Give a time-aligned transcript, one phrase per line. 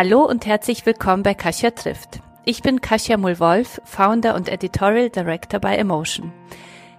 [0.00, 2.20] Hallo und herzlich willkommen bei Kasia trifft.
[2.44, 6.32] Ich bin Kasia Mulwolf, Founder und Editorial Director bei Emotion.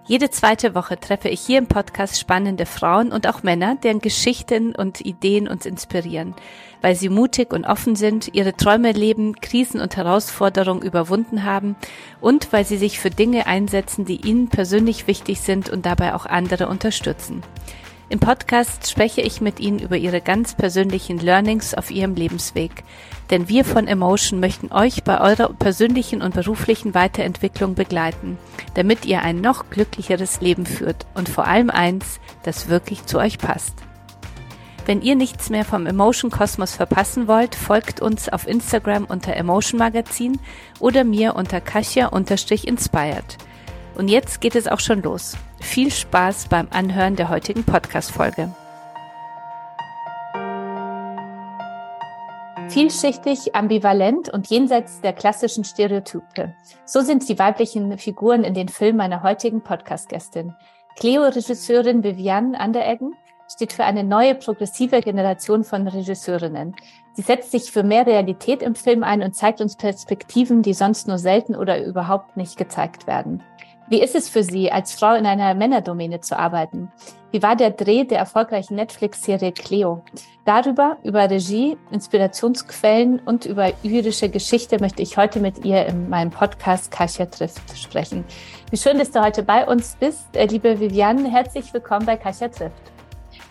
[0.05, 4.75] Jede zweite Woche treffe ich hier im Podcast spannende Frauen und auch Männer, deren Geschichten
[4.75, 6.35] und Ideen uns inspirieren,
[6.81, 11.77] weil sie mutig und offen sind, ihre Träume leben, Krisen und Herausforderungen überwunden haben
[12.20, 16.25] und weil sie sich für Dinge einsetzen, die ihnen persönlich wichtig sind und dabei auch
[16.25, 17.44] andere unterstützen.
[18.12, 22.84] Im Podcast spreche ich mit Ihnen über Ihre ganz persönlichen Learnings auf Ihrem Lebensweg.
[23.30, 28.40] Denn wir von Emotion möchten euch bei eurer persönlichen und beruflichen Weiterentwicklung begleiten,
[28.73, 33.38] damit ihr ein noch glücklicheres Leben führt und vor allem eins, das wirklich zu euch
[33.38, 33.76] passt.
[34.88, 39.78] Wenn ihr nichts mehr vom Emotion Kosmos verpassen wollt, folgt uns auf Instagram unter Emotion
[39.78, 40.39] Magazin
[40.80, 43.38] oder mir unter Kasia-inspired.
[43.95, 45.38] Und jetzt geht es auch schon los.
[45.59, 48.54] Viel Spaß beim Anhören der heutigen Podcast-Folge.
[52.70, 56.54] Vielschichtig, ambivalent und jenseits der klassischen Stereotype.
[56.86, 60.54] So sind die weiblichen Figuren in den Filmen meiner heutigen Podcast-Gästin.
[61.00, 63.16] Cleo-Regisseurin Viviane Andereggen
[63.52, 66.76] steht für eine neue progressive Generation von Regisseurinnen.
[67.14, 71.08] Sie setzt sich für mehr Realität im Film ein und zeigt uns Perspektiven, die sonst
[71.08, 73.42] nur selten oder überhaupt nicht gezeigt werden.
[73.90, 76.92] Wie ist es für Sie, als Frau in einer Männerdomäne zu arbeiten?
[77.32, 80.04] Wie war der Dreh der erfolgreichen Netflix-Serie Cleo?
[80.45, 86.30] Darüber, über Regie, Inspirationsquellen und über irische Geschichte möchte ich heute mit ihr in meinem
[86.30, 88.26] Podcast Kasia trifft sprechen.
[88.70, 91.28] Wie schön, dass du heute bei uns bist, äh, liebe Viviane.
[91.32, 92.92] Herzlich willkommen bei Kasia trifft.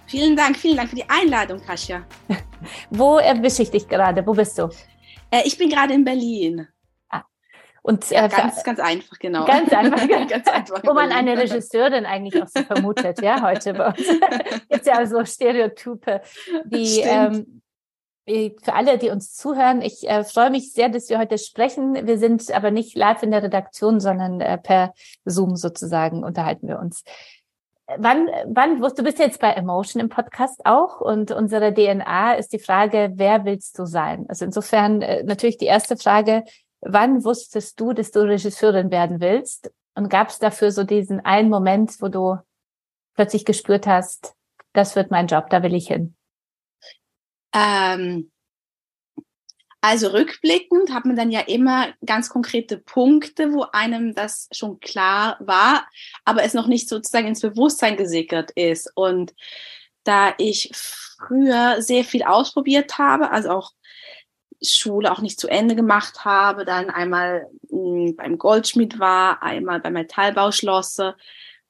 [0.06, 2.04] Vielen Dank, vielen Dank für die Einladung, Kasia.
[2.90, 4.24] Wo erwische ich dich gerade?
[4.24, 4.68] Wo bist du?
[5.32, 6.68] Äh, ich bin gerade in Berlin.
[7.88, 9.46] Und, ja, äh, ganz, ganz einfach, genau.
[9.46, 10.82] Ganz einfach, ganz einfach.
[10.84, 14.06] Wo man eine Regisseurin eigentlich auch so vermutet, ja, heute bei uns.
[14.68, 16.20] Gibt ja so Stereotype,
[16.66, 17.62] die ähm,
[18.26, 22.06] für alle, die uns zuhören, ich äh, freue mich sehr, dass wir heute sprechen.
[22.06, 24.92] Wir sind aber nicht live in der Redaktion, sondern äh, per
[25.24, 27.04] Zoom sozusagen unterhalten wir uns.
[27.96, 32.58] Wann, wann, du bist jetzt bei Emotion im Podcast auch und unsere DNA ist die
[32.58, 34.26] Frage, wer willst du sein?
[34.28, 36.44] Also insofern äh, natürlich die erste Frage,
[36.80, 39.70] wann wusstest du, dass du Regisseurin werden willst?
[39.94, 42.38] Und gab es dafür so diesen einen Moment, wo du
[43.14, 44.34] plötzlich gespürt hast,
[44.72, 46.14] das wird mein Job, da will ich hin?
[47.52, 48.30] Ähm,
[49.80, 55.36] also rückblickend hat man dann ja immer ganz konkrete Punkte, wo einem das schon klar
[55.40, 55.88] war,
[56.24, 58.90] aber es noch nicht sozusagen ins Bewusstsein gesickert ist.
[58.94, 59.34] Und
[60.04, 63.72] da ich früher sehr viel ausprobiert habe, also auch
[64.62, 69.80] Schule auch nicht zu Ende gemacht habe, dann einmal mh, hm, beim Goldschmied war, einmal
[69.80, 71.14] beim Metallbauschlosse,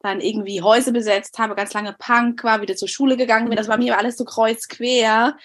[0.01, 3.57] dann irgendwie Häuser besetzt habe, ganz lange Punk war, wieder zur Schule gegangen bin.
[3.57, 5.37] Das war mir alles so kreuzquer.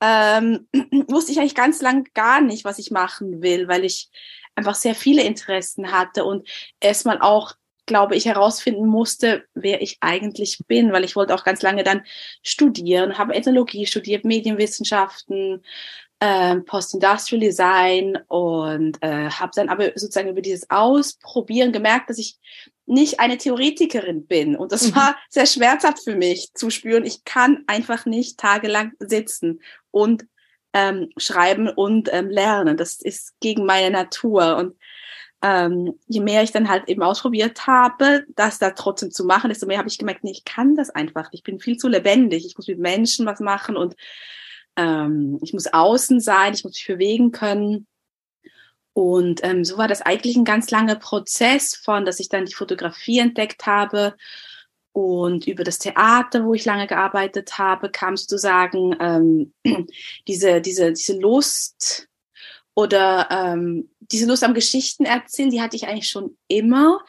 [0.00, 0.68] Ähm,
[1.08, 4.10] wusste ich eigentlich ganz lang gar nicht, was ich machen will, weil ich
[4.54, 6.46] einfach sehr viele Interessen hatte und
[6.80, 7.54] erstmal auch
[7.86, 12.04] glaube ich, herausfinden musste, wer ich eigentlich bin, weil ich wollte auch ganz lange dann
[12.42, 15.64] studieren, habe Ethnologie studiert, Medienwissenschaften,
[16.22, 22.38] äh, Post-Industrial Design und äh, habe dann aber sozusagen über dieses Ausprobieren gemerkt, dass ich
[22.86, 24.54] nicht eine Theoretikerin bin.
[24.54, 24.94] Und das mhm.
[24.94, 27.04] war sehr schmerzhaft für mich zu spüren.
[27.04, 30.24] Ich kann einfach nicht tagelang sitzen und
[30.74, 32.76] ähm, schreiben und ähm, lernen.
[32.76, 34.58] Das ist gegen meine Natur.
[34.58, 34.76] Und
[35.42, 39.66] ähm, je mehr ich dann halt eben ausprobiert habe, das da trotzdem zu machen, desto
[39.66, 41.30] mehr habe ich gemerkt, nee, ich kann das einfach.
[41.32, 42.46] Ich bin viel zu lebendig.
[42.46, 43.96] Ich muss mit Menschen was machen und
[44.76, 47.86] ähm, ich muss außen sein, ich muss mich bewegen können.
[48.94, 52.54] Und ähm, so war das eigentlich ein ganz langer Prozess von, dass ich dann die
[52.54, 54.14] Fotografie entdeckt habe
[54.92, 59.54] und über das Theater, wo ich lange gearbeitet habe, kam sozusagen ähm,
[60.28, 62.08] diese, diese, diese Lust
[62.74, 67.00] oder ähm, diese Lust am Geschichten erzählen, die hatte ich eigentlich schon immer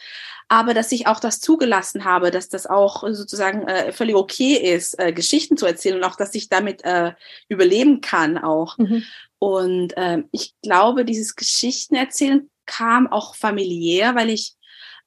[0.53, 4.99] aber dass ich auch das zugelassen habe, dass das auch sozusagen äh, völlig okay ist,
[4.99, 7.13] äh, Geschichten zu erzählen und auch, dass ich damit äh,
[7.49, 8.77] überleben kann auch.
[8.77, 9.03] Mhm.
[9.39, 14.53] Und äh, ich glaube, dieses Geschichten erzählen kam auch familiär, weil ich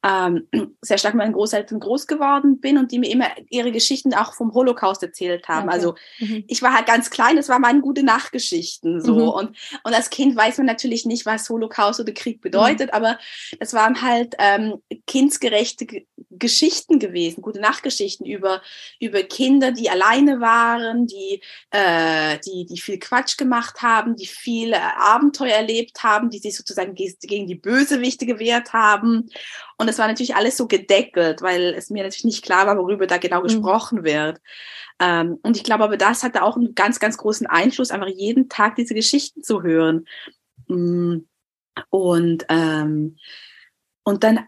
[0.06, 0.46] ähm,
[0.80, 4.34] sehr stark mit meinen Großeltern groß geworden bin und die mir immer ihre Geschichten auch
[4.34, 5.68] vom Holocaust erzählt haben.
[5.68, 5.74] Okay.
[5.74, 6.44] Also mhm.
[6.46, 9.14] ich war halt ganz klein, das waren meine gute Nachtgeschichten so.
[9.14, 9.28] Mhm.
[9.28, 12.94] Und, und als Kind weiß man natürlich nicht, was Holocaust oder Krieg bedeutet, mhm.
[12.94, 13.18] aber
[13.58, 14.76] es waren halt ähm,
[15.06, 16.06] kindsgerechte G
[16.38, 18.60] Geschichten gewesen, gute Nachtgeschichten über,
[19.00, 24.98] über Kinder, die alleine waren, die, äh, die, die viel Quatsch gemacht haben, die viele
[24.98, 29.30] Abenteuer erlebt haben, die sich sozusagen gegen die Bösewichte gewehrt haben.
[29.78, 33.06] Und das war natürlich alles so gedeckelt, weil es mir natürlich nicht klar war, worüber
[33.06, 33.44] da genau mhm.
[33.44, 34.40] gesprochen wird.
[34.99, 38.49] Ähm, und ich glaube aber, das hatte auch einen ganz, ganz großen Einfluss, einfach jeden
[38.49, 40.06] Tag diese Geschichten zu hören.
[40.69, 41.19] Mm.
[41.90, 43.19] Und, ähm,
[44.02, 44.46] und dann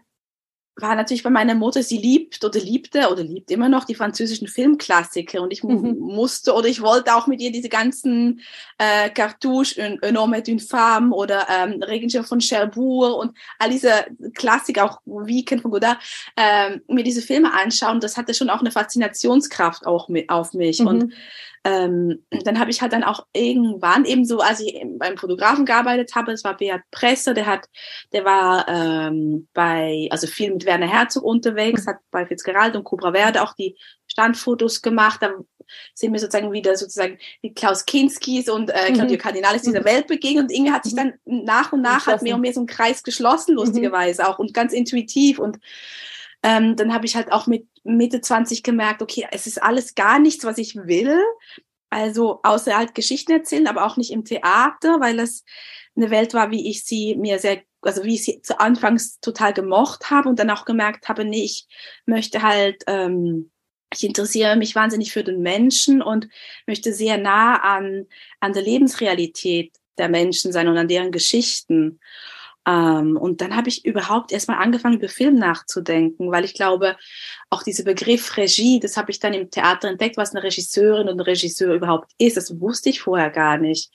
[0.81, 4.47] war natürlich bei meiner Mutter, sie liebt oder liebte oder liebt immer noch die französischen
[4.47, 5.97] Filmklassiker und ich mhm.
[5.99, 8.41] musste oder ich wollte auch mit ihr diese ganzen
[8.77, 14.05] äh, Cartouche, Un, homme et une femme oder ähm, Regenschirm von Cherbourg und all diese
[14.33, 15.97] Klassiker, auch Weekend von Godard,
[16.37, 17.99] ähm, mir diese Filme anschauen.
[17.99, 20.87] Das hatte schon auch eine Faszinationskraft auch mit, auf mich mhm.
[20.87, 21.13] und
[21.65, 26.15] ähm, dann habe ich halt dann auch irgendwann eben so, als ich beim Fotografen gearbeitet
[26.15, 27.67] habe, das war Beat Presser, der hat,
[28.13, 33.11] der war ähm, bei, also viel mit Werner Herzog unterwegs, hat bei Fitzgerald und Cobra
[33.11, 33.75] Verde auch die
[34.07, 35.21] Standfotos gemacht.
[35.21, 35.31] Da
[35.93, 39.21] sind wir sozusagen wieder sozusagen die Klaus Kinskis und äh, Claudio mhm.
[39.21, 39.85] Cardinalis dieser mhm.
[39.85, 42.61] Welt begegnet und irgendwie hat sich dann nach und nach hat mehr und mehr so
[42.61, 43.57] ein Kreis geschlossen, mhm.
[43.57, 45.57] lustigerweise auch und ganz intuitiv und
[46.43, 50.19] ähm, dann habe ich halt auch mit Mitte 20 gemerkt, okay, es ist alles gar
[50.19, 51.19] nichts, was ich will.
[51.89, 55.43] Also außer halt Geschichten erzählen, aber auch nicht im Theater, weil es
[55.95, 59.53] eine Welt war, wie ich sie mir sehr, also wie ich sie zu Anfangs total
[59.53, 61.67] gemocht habe und dann auch gemerkt habe, nee, ich
[62.05, 63.51] möchte halt, ähm,
[63.93, 66.27] ich interessiere mich wahnsinnig für den Menschen und
[66.67, 68.05] möchte sehr nah an,
[68.39, 71.99] an der Lebensrealität der Menschen sein und an deren Geschichten.
[72.67, 76.97] Ähm, und dann habe ich überhaupt erstmal angefangen, über Film nachzudenken, weil ich glaube,
[77.49, 81.15] auch dieser Begriff Regie, das habe ich dann im Theater entdeckt, was eine Regisseurin und
[81.15, 82.37] ein Regisseur überhaupt ist.
[82.37, 83.91] Das wusste ich vorher gar nicht.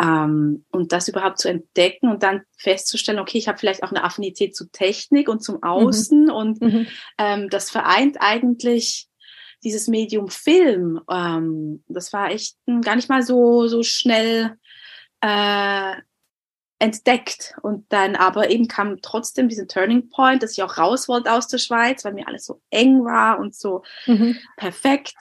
[0.00, 4.04] Ähm, und das überhaupt zu entdecken und dann festzustellen, okay, ich habe vielleicht auch eine
[4.04, 5.62] Affinität zu Technik und zum mhm.
[5.64, 6.30] Außen mhm.
[6.30, 6.86] und mhm.
[7.18, 9.08] Ähm, das vereint eigentlich
[9.64, 11.00] dieses Medium Film.
[11.10, 14.56] Ähm, das war echt gar nicht mal so so schnell
[15.20, 15.94] äh,
[16.78, 17.54] entdeckt.
[17.62, 21.48] Und dann aber eben kam trotzdem diesen Turning Point, dass ich auch raus wollte aus
[21.48, 24.36] der Schweiz, weil mir alles so eng war und so mhm.
[24.56, 25.14] perfekt.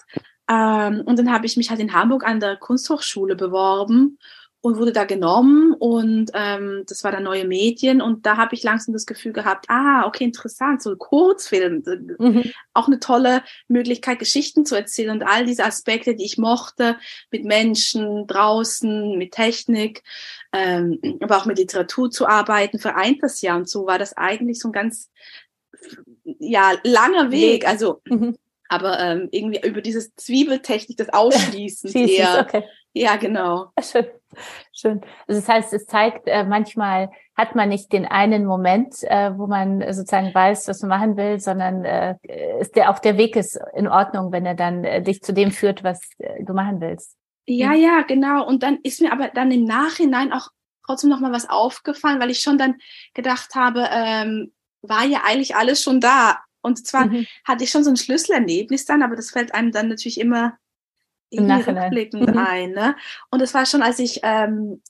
[0.49, 4.19] Ähm, und dann habe ich mich halt in Hamburg an der Kunsthochschule beworben
[4.67, 8.63] und wurde da genommen und ähm, das war dann neue Medien und da habe ich
[8.63, 11.83] langsam das Gefühl gehabt, ah, okay, interessant, so ein Kurzfilm,
[12.19, 12.51] mhm.
[12.73, 16.97] auch eine tolle Möglichkeit, Geschichten zu erzählen und all diese Aspekte, die ich mochte,
[17.31, 20.03] mit Menschen draußen, mit Technik,
[20.51, 24.59] ähm, aber auch mit Literatur zu arbeiten, vereint das ja und so war das eigentlich
[24.59, 25.09] so ein ganz
[26.25, 28.35] ja langer Weg, also mhm.
[28.67, 32.45] aber ähm, irgendwie über dieses Zwiebeltechnik, das Ausschließen eher.
[32.45, 32.63] Okay.
[32.93, 33.71] Ja, genau.
[33.81, 34.05] Schön.
[34.73, 35.01] Schön.
[35.27, 39.47] Also das heißt, es zeigt, äh, manchmal hat man nicht den einen Moment, äh, wo
[39.47, 42.15] man sozusagen weiß, was man machen will, sondern äh,
[42.59, 45.51] ist der auch der Weg ist in Ordnung, wenn er dann äh, dich zu dem
[45.51, 47.15] führt, was äh, du machen willst.
[47.45, 47.81] Ja, mhm.
[47.81, 48.45] ja, genau.
[48.45, 50.49] Und dann ist mir aber dann im Nachhinein auch
[50.85, 52.75] trotzdem noch mal was aufgefallen, weil ich schon dann
[53.13, 56.39] gedacht habe, ähm, war ja eigentlich alles schon da.
[56.61, 57.25] Und zwar mhm.
[57.45, 60.57] hatte ich schon so ein Schlüsselerlebnis dann, aber das fällt einem dann natürlich immer
[61.29, 62.37] im rückblickend mhm.
[62.37, 62.71] ein.
[62.71, 62.95] Ne?
[63.31, 64.81] Und es war schon, als ich ähm,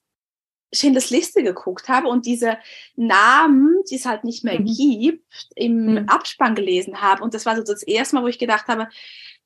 [0.73, 2.57] Schindlers Liste geguckt habe und diese
[2.95, 4.65] Namen, die es halt nicht mehr mhm.
[4.65, 5.25] gibt,
[5.55, 6.09] im mhm.
[6.09, 7.23] Abspann gelesen habe.
[7.23, 8.87] Und das war so das erste Mal, wo ich gedacht habe,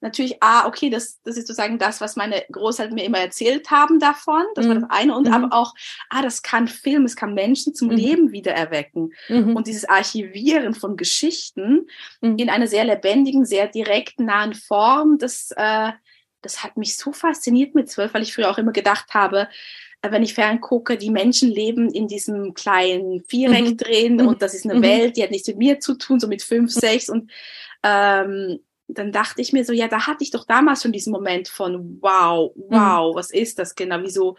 [0.01, 3.99] natürlich, ah, okay, das, das ist sozusagen das, was meine Großeltern mir immer erzählt haben
[3.99, 4.43] davon.
[4.55, 4.69] Das mhm.
[4.69, 5.15] war das eine.
[5.15, 5.33] Und mhm.
[5.33, 5.75] aber auch,
[6.09, 7.95] ah, das kann Film, es kann Menschen zum mhm.
[7.95, 9.13] Leben wieder erwecken.
[9.29, 9.55] Mhm.
[9.55, 11.87] Und dieses Archivieren von Geschichten
[12.19, 12.37] mhm.
[12.37, 15.91] in einer sehr lebendigen, sehr direkten, nahen Form, das, äh,
[16.41, 19.47] das hat mich so fasziniert mit zwölf, weil ich früher auch immer gedacht habe,
[20.01, 23.77] äh, wenn ich ferngucke, die Menschen leben in diesem kleinen Viereck mhm.
[23.77, 24.27] drin mhm.
[24.27, 24.83] und das ist eine mhm.
[24.83, 27.31] Welt, die hat nichts mit mir zu tun, so mit fünf, sechs und
[27.83, 31.47] ähm, dann dachte ich mir so, ja, da hatte ich doch damals schon diesen Moment
[31.47, 33.17] von, wow, wow, mhm.
[33.17, 34.37] was ist das genau, wieso,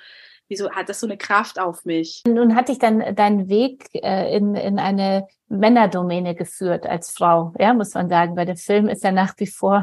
[0.49, 2.23] wieso hat das so eine Kraft auf mich?
[2.27, 7.73] Nun hat dich dann dein Weg äh, in, in eine Männerdomäne geführt als Frau, ja,
[7.73, 9.83] muss man sagen, weil der Film ist ja nach wie vor äh,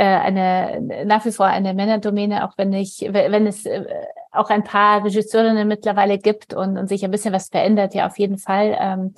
[0.00, 3.84] eine nach wie vor eine Männerdomäne, auch wenn ich, wenn es äh,
[4.30, 8.18] auch ein paar Regisseurinnen mittlerweile gibt und, und sich ein bisschen was verändert, ja auf
[8.18, 8.76] jeden Fall.
[8.80, 9.14] Ähm,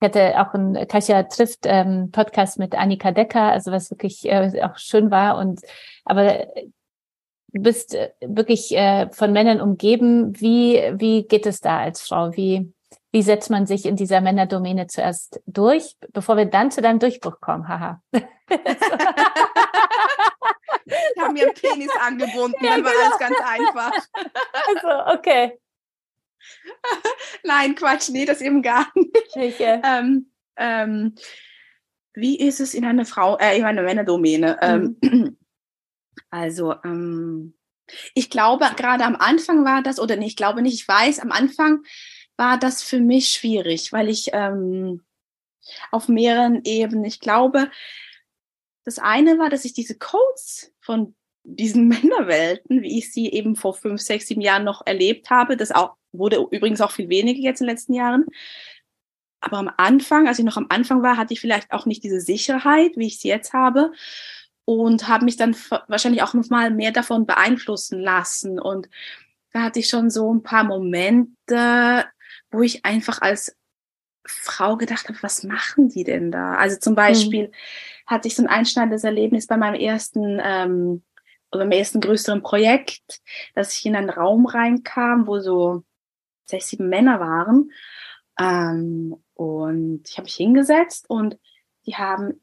[0.00, 4.62] ich hatte auch ein Kasia trifft ähm, Podcast mit Annika Decker, also was wirklich äh,
[4.62, 5.60] auch schön war und
[6.04, 6.46] aber
[7.52, 10.40] du bist äh, wirklich äh, von Männern umgeben.
[10.40, 12.36] Wie wie geht es da als Frau?
[12.36, 12.72] Wie
[13.12, 17.40] wie setzt man sich in dieser Männerdomäne zuerst durch, bevor wir dann zu deinem Durchbruch
[17.40, 17.68] kommen?
[17.68, 18.00] Haha.
[20.84, 23.04] Ich habe mir einen Penis angebunden, ja, dann war genau.
[23.04, 23.92] alles ganz einfach.
[24.52, 25.58] Also, okay.
[27.44, 29.16] Nein, Quatsch, nee, das eben gar nicht.
[29.34, 29.80] Okay.
[29.84, 31.14] Ähm, ähm,
[32.14, 34.58] wie ist es in einer Frau, äh, in einer Männerdomäne?
[34.60, 35.36] Ähm, mhm.
[36.30, 37.54] also, ähm,
[38.14, 41.32] ich glaube, gerade am Anfang war das, oder nee, ich glaube nicht, ich weiß, am
[41.32, 41.82] Anfang
[42.36, 45.02] war das für mich schwierig, weil ich ähm,
[45.90, 47.04] auf mehreren Ebenen.
[47.04, 47.70] Ich glaube,
[48.84, 53.74] das eine war, dass ich diese Codes von diesen Männerwelten, wie ich sie eben vor
[53.74, 57.60] fünf, sechs, sieben Jahren noch erlebt habe, das auch wurde übrigens auch viel weniger jetzt
[57.60, 58.26] in den letzten Jahren.
[59.40, 62.20] Aber am Anfang, als ich noch am Anfang war, hatte ich vielleicht auch nicht diese
[62.20, 63.92] Sicherheit, wie ich sie jetzt habe.
[64.64, 65.56] Und habe mich dann
[65.88, 68.60] wahrscheinlich auch noch mal mehr davon beeinflussen lassen.
[68.60, 68.88] Und
[69.52, 72.04] da hatte ich schon so ein paar Momente,
[72.52, 73.56] wo ich einfach als
[74.24, 76.54] Frau gedacht habe, was machen die denn da?
[76.54, 77.52] Also zum Beispiel mhm.
[78.06, 81.02] hatte ich so ein einschneidendes Erlebnis bei meinem ersten ähm,
[81.50, 83.20] oder beim ersten größeren Projekt,
[83.54, 85.82] dass ich in einen Raum reinkam, wo so
[86.44, 87.70] sechs, sieben Männer waren.
[88.38, 91.38] Ähm, und ich habe mich hingesetzt und
[91.86, 92.40] die haben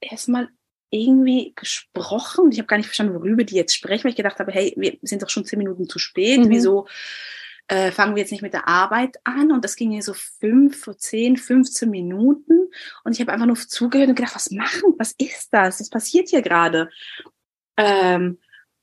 [0.00, 0.48] erstmal
[0.90, 2.50] irgendwie gesprochen.
[2.52, 4.98] Ich habe gar nicht verstanden, worüber die jetzt sprechen, weil ich gedacht habe, hey, wir
[5.02, 6.40] sind doch schon zehn Minuten zu spät.
[6.40, 6.50] Mhm.
[6.50, 6.86] Wieso
[7.68, 9.52] äh, fangen wir jetzt nicht mit der Arbeit an?
[9.52, 12.70] Und das ging hier so fünf, zehn, 15 Minuten.
[13.04, 14.94] Und ich habe einfach nur zugehört und gedacht, was machen?
[14.98, 15.80] Was ist das?
[15.80, 16.90] Was passiert hier gerade?
[17.76, 18.38] Ähm,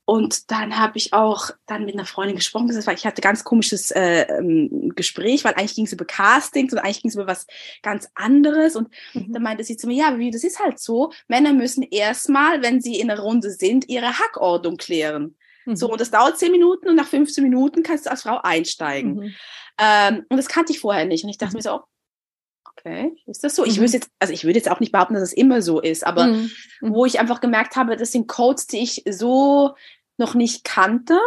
[0.08, 3.90] und dann habe ich auch dann mit einer Freundin gesprochen, weil ich hatte ganz komisches
[3.90, 7.48] äh, ähm, Gespräch, weil eigentlich ging es über Castings und eigentlich ging es über was
[7.82, 8.76] ganz anderes.
[8.76, 9.34] Und mhm.
[9.34, 12.82] dann meinte sie zu mir, ja, wie das ist halt so, Männer müssen erstmal, wenn
[12.82, 15.36] sie in einer Runde sind, ihre Hackordnung klären.
[15.66, 15.76] Mhm.
[15.76, 19.16] So, und das dauert zehn Minuten und nach 15 Minuten kannst du als Frau einsteigen.
[19.16, 19.34] Mhm.
[19.80, 21.24] Ähm, und das kannte ich vorher nicht.
[21.24, 21.58] Und ich dachte mhm.
[21.58, 21.82] mir so,
[22.64, 23.66] okay, ist das so?
[23.66, 23.82] Ich mhm.
[23.82, 26.28] würde jetzt, also ich würde jetzt auch nicht behaupten, dass es immer so ist, aber
[26.28, 26.52] mhm.
[26.82, 26.94] mhm.
[26.94, 29.76] wo ich einfach gemerkt habe, das sind Codes, die ich so
[30.18, 31.20] noch nicht kannte.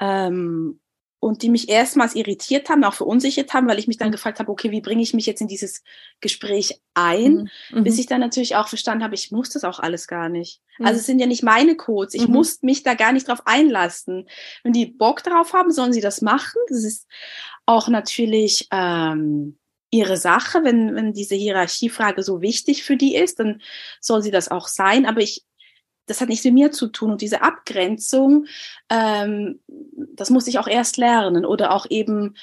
[0.00, 0.79] Ähm,
[1.20, 4.50] und die mich erstmals irritiert haben, auch verunsichert haben, weil ich mich dann gefragt habe,
[4.50, 5.84] okay, wie bringe ich mich jetzt in dieses
[6.20, 7.84] Gespräch ein, mhm.
[7.84, 10.62] bis ich dann natürlich auch verstanden habe, ich muss das auch alles gar nicht.
[10.78, 10.86] Mhm.
[10.86, 12.34] Also es sind ja nicht meine Codes, ich mhm.
[12.34, 14.28] muss mich da gar nicht drauf einlassen.
[14.62, 16.58] Wenn die Bock drauf haben, sollen sie das machen.
[16.68, 17.06] Das ist
[17.66, 19.58] auch natürlich ähm,
[19.90, 23.60] ihre Sache, wenn, wenn diese Hierarchiefrage so wichtig für die ist, dann
[24.00, 25.04] soll sie das auch sein.
[25.04, 25.44] Aber ich,
[26.10, 27.12] das hat nichts mit mir zu tun.
[27.12, 28.46] Und diese Abgrenzung,
[28.90, 29.60] ähm,
[29.96, 31.46] das muss ich auch erst lernen.
[31.46, 32.34] Oder auch eben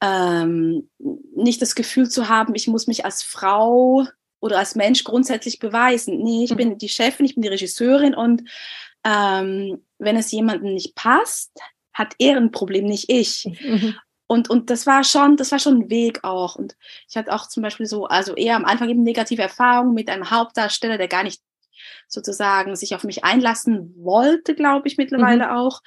[0.00, 0.88] ähm,
[1.34, 4.06] nicht das Gefühl zu haben, ich muss mich als Frau
[4.40, 6.22] oder als Mensch grundsätzlich beweisen.
[6.22, 6.56] Nee, ich mhm.
[6.56, 8.44] bin die Chefin, ich bin die Regisseurin und
[9.04, 11.58] ähm, wenn es jemandem nicht passt,
[11.92, 13.44] hat er ein Problem, nicht ich.
[13.46, 13.96] Mhm.
[14.28, 16.54] Und, und das war schon, das war schon ein Weg auch.
[16.54, 16.76] Und
[17.08, 20.30] ich hatte auch zum Beispiel so, also eher am Anfang eben negative Erfahrungen mit einem
[20.30, 21.42] Hauptdarsteller, der gar nicht
[22.06, 25.52] sozusagen sich auf mich einlassen wollte, glaube ich, mittlerweile mhm.
[25.52, 25.82] auch,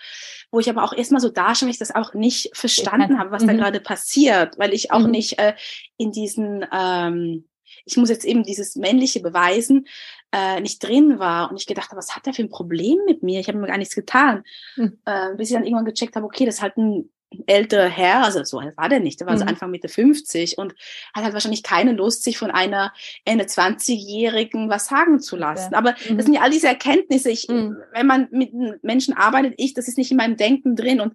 [0.51, 3.31] wo ich aber auch erstmal so da schon, weil ich das auch nicht verstanden habe,
[3.31, 3.47] was mhm.
[3.47, 5.11] da gerade passiert, weil ich auch mhm.
[5.11, 5.53] nicht äh,
[5.97, 7.47] in diesen, ähm,
[7.85, 9.87] ich muss jetzt eben dieses männliche beweisen,
[10.31, 13.23] äh, nicht drin war und ich gedacht habe, was hat er für ein Problem mit
[13.23, 13.39] mir?
[13.39, 14.43] Ich habe mir gar nichts getan,
[14.75, 14.99] mhm.
[15.05, 17.11] äh, bis ich dann irgendwann gecheckt habe, okay, das ist halt ein
[17.45, 19.39] älterer Herr, also so alt war der nicht, der war mhm.
[19.39, 20.73] so Anfang Mitte 50 und
[21.13, 25.71] hat halt wahrscheinlich keine Lust, sich von einer Ende 20-Jährigen was sagen zu lassen.
[25.71, 25.77] Ja.
[25.77, 26.17] Aber mhm.
[26.17, 27.31] das sind ja all diese Erkenntnisse.
[27.31, 27.77] Ich, mhm.
[27.93, 28.51] Wenn man mit
[28.83, 31.13] Menschen arbeitet, ich, das ist nicht in meinem Denken drin und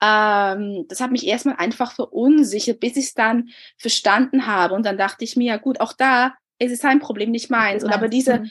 [0.00, 4.74] ähm, das hat mich erstmal einfach verunsichert, bis ich es dann verstanden habe.
[4.74, 7.82] Und dann dachte ich mir, ja gut, auch da ist es sein Problem, nicht meins.
[7.82, 8.50] Und aber diese mhm.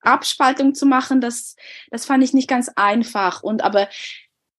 [0.00, 1.56] Abspaltung zu machen, das,
[1.90, 3.42] das fand ich nicht ganz einfach.
[3.42, 3.88] Und aber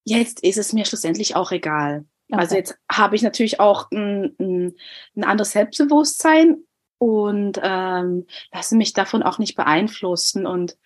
[0.05, 2.05] jetzt ist es mir schlussendlich auch egal.
[2.29, 2.39] Okay.
[2.39, 4.75] Also jetzt habe ich natürlich auch ein, ein,
[5.15, 6.63] ein anderes Selbstbewusstsein
[6.97, 10.47] und ähm, lasse mich davon auch nicht beeinflussen.
[10.47, 10.77] Und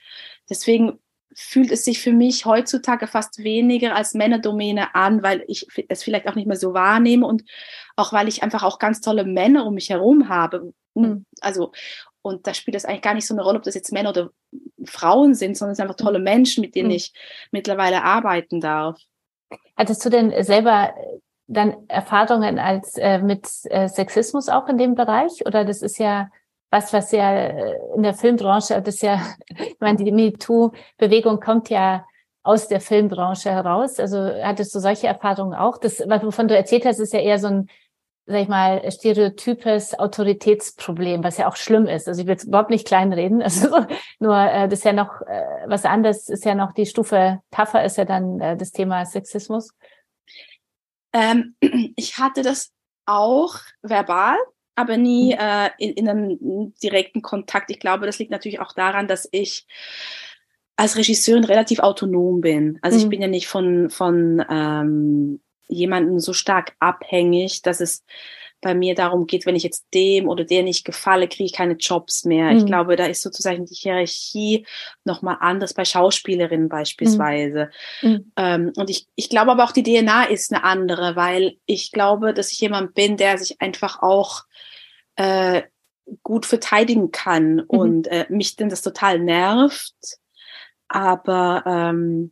[0.49, 0.99] deswegen
[1.33, 6.27] fühlt es sich für mich heutzutage fast weniger als Männerdomäne an, weil ich es vielleicht
[6.27, 7.43] auch nicht mehr so wahrnehme und
[7.95, 10.73] auch weil ich einfach auch ganz tolle Männer um mich herum habe.
[10.95, 11.25] Mhm.
[11.39, 11.71] Also,
[12.29, 14.29] und da spielt es eigentlich gar nicht so eine Rolle, ob das jetzt Männer oder
[14.85, 16.95] Frauen sind, sondern es sind einfach tolle Menschen, mit denen mhm.
[16.95, 17.13] ich
[17.51, 18.99] mittlerweile arbeiten darf.
[19.75, 20.93] Hattest du denn selber
[21.47, 25.45] dann Erfahrungen als äh, mit äh, Sexismus auch in dem Bereich?
[25.45, 26.29] Oder das ist ja
[26.69, 31.69] was, was ja äh, in der Filmbranche, das ist ja, ich meine, die MeToo-Bewegung kommt
[31.69, 32.05] ja
[32.43, 33.99] aus der Filmbranche heraus.
[33.99, 35.77] Also hattest du solche Erfahrungen auch?
[35.77, 37.69] Das, wovon du erzählt hast, ist ja eher so ein,
[38.29, 42.07] sag ich mal, stereotypes Autoritätsproblem, was ja auch schlimm ist.
[42.07, 43.41] Also ich will überhaupt nicht kleinreden.
[43.49, 43.85] Also
[44.19, 47.83] nur äh, das ist ja noch äh, was anderes, ist ja noch die Stufe tougher
[47.83, 49.73] ist ja dann äh, das Thema Sexismus.
[51.11, 51.55] Ähm,
[51.95, 52.71] ich hatte das
[53.07, 54.37] auch verbal,
[54.75, 55.39] aber nie mhm.
[55.39, 57.71] äh, in, in einem direkten Kontakt.
[57.71, 59.65] Ich glaube, das liegt natürlich auch daran, dass ich
[60.75, 62.77] als Regisseurin relativ autonom bin.
[62.83, 63.03] Also mhm.
[63.03, 68.03] ich bin ja nicht von, von ähm, jemanden so stark abhängig, dass es
[68.61, 71.75] bei mir darum geht, wenn ich jetzt dem oder der nicht gefalle, kriege ich keine
[71.75, 72.51] Jobs mehr.
[72.51, 72.57] Mhm.
[72.57, 74.65] Ich glaube, da ist sozusagen die Hierarchie
[75.05, 77.69] nochmal anders bei Schauspielerinnen beispielsweise.
[78.01, 78.09] Mhm.
[78.09, 78.31] mhm.
[78.35, 82.33] Ähm, und ich, ich glaube aber auch, die DNA ist eine andere, weil ich glaube,
[82.33, 84.43] dass ich jemand bin, der sich einfach auch
[85.15, 85.63] äh,
[86.23, 87.63] gut verteidigen kann mhm.
[87.67, 90.17] und äh, mich denn das total nervt,
[90.87, 92.31] aber ähm,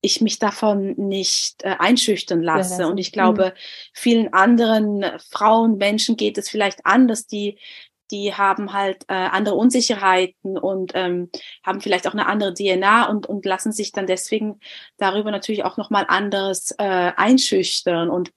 [0.00, 2.82] ich mich davon nicht äh, einschüchtern lasse.
[2.82, 3.58] Ja, und ich glaube, mhm.
[3.92, 7.58] vielen anderen Frauen, Menschen geht es vielleicht anders, die
[8.10, 11.30] die haben halt äh, andere Unsicherheiten und ähm,
[11.64, 14.60] haben vielleicht auch eine andere DNA und, und lassen sich dann deswegen
[14.96, 18.08] darüber natürlich auch nochmal anders äh, einschüchtern.
[18.08, 18.32] Und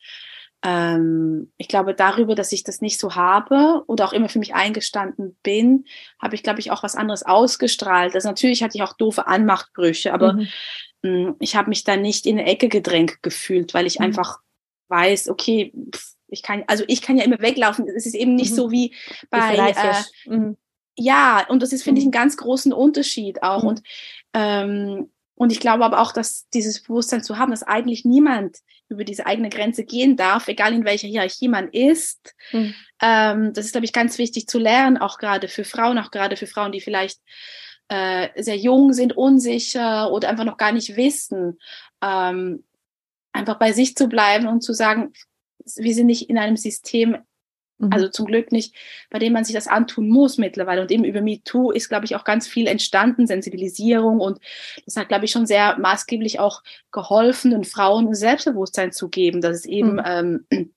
[0.63, 4.56] ähm, ich glaube, darüber, dass ich das nicht so habe oder auch immer für mich
[4.56, 5.86] eingestanden bin,
[6.22, 8.16] habe ich, glaube ich, auch was anderes ausgestrahlt.
[8.16, 10.48] Also natürlich hatte ich auch doofe Anmachtbrüche, aber mhm.
[11.01, 14.06] Mh, mm, ich habe mich da nicht in eine Ecke gedrängt gefühlt, weil ich mhm.
[14.06, 14.39] einfach
[14.88, 15.74] weiß, okay,
[16.27, 17.88] ich kann, also ich kann ja immer weglaufen.
[17.88, 18.56] Es ist eben nicht mhm.
[18.56, 18.94] so wie
[19.29, 19.94] bei, äh,
[20.29, 20.58] mhm.
[20.96, 22.13] ja, und das ist, finde ich, mhm.
[22.13, 23.63] einen ganz großen Unterschied auch.
[23.63, 23.70] Mhm.
[23.70, 23.84] Und,
[24.34, 28.58] ähm, und ich glaube aber auch, dass dieses Bewusstsein zu haben, dass eigentlich niemand
[28.89, 32.36] über diese eigene Grenze gehen darf, egal in welcher Hierarchie man ist.
[32.51, 32.74] Mhm.
[33.01, 36.36] Ähm, das ist, glaube ich, ganz wichtig zu lernen, auch gerade für Frauen, auch gerade
[36.36, 37.20] für Frauen, die vielleicht
[37.89, 41.60] äh, sehr jung sind, unsicher oder einfach noch gar nicht wissen.
[42.01, 42.63] Ähm,
[43.34, 45.13] einfach bei sich zu bleiben und zu sagen,
[45.75, 47.17] wir sind nicht in einem System,
[47.77, 47.91] mhm.
[47.91, 48.75] also zum Glück nicht,
[49.10, 50.81] bei dem man sich das antun muss mittlerweile.
[50.81, 54.19] Und eben über MeToo ist, glaube ich, auch ganz viel entstanden, Sensibilisierung.
[54.19, 54.39] Und
[54.86, 59.41] das hat, glaube ich, schon sehr maßgeblich auch geholfen, den Frauen ein Selbstbewusstsein zu geben,
[59.41, 60.46] dass es eben mhm.
[60.51, 60.74] ähm,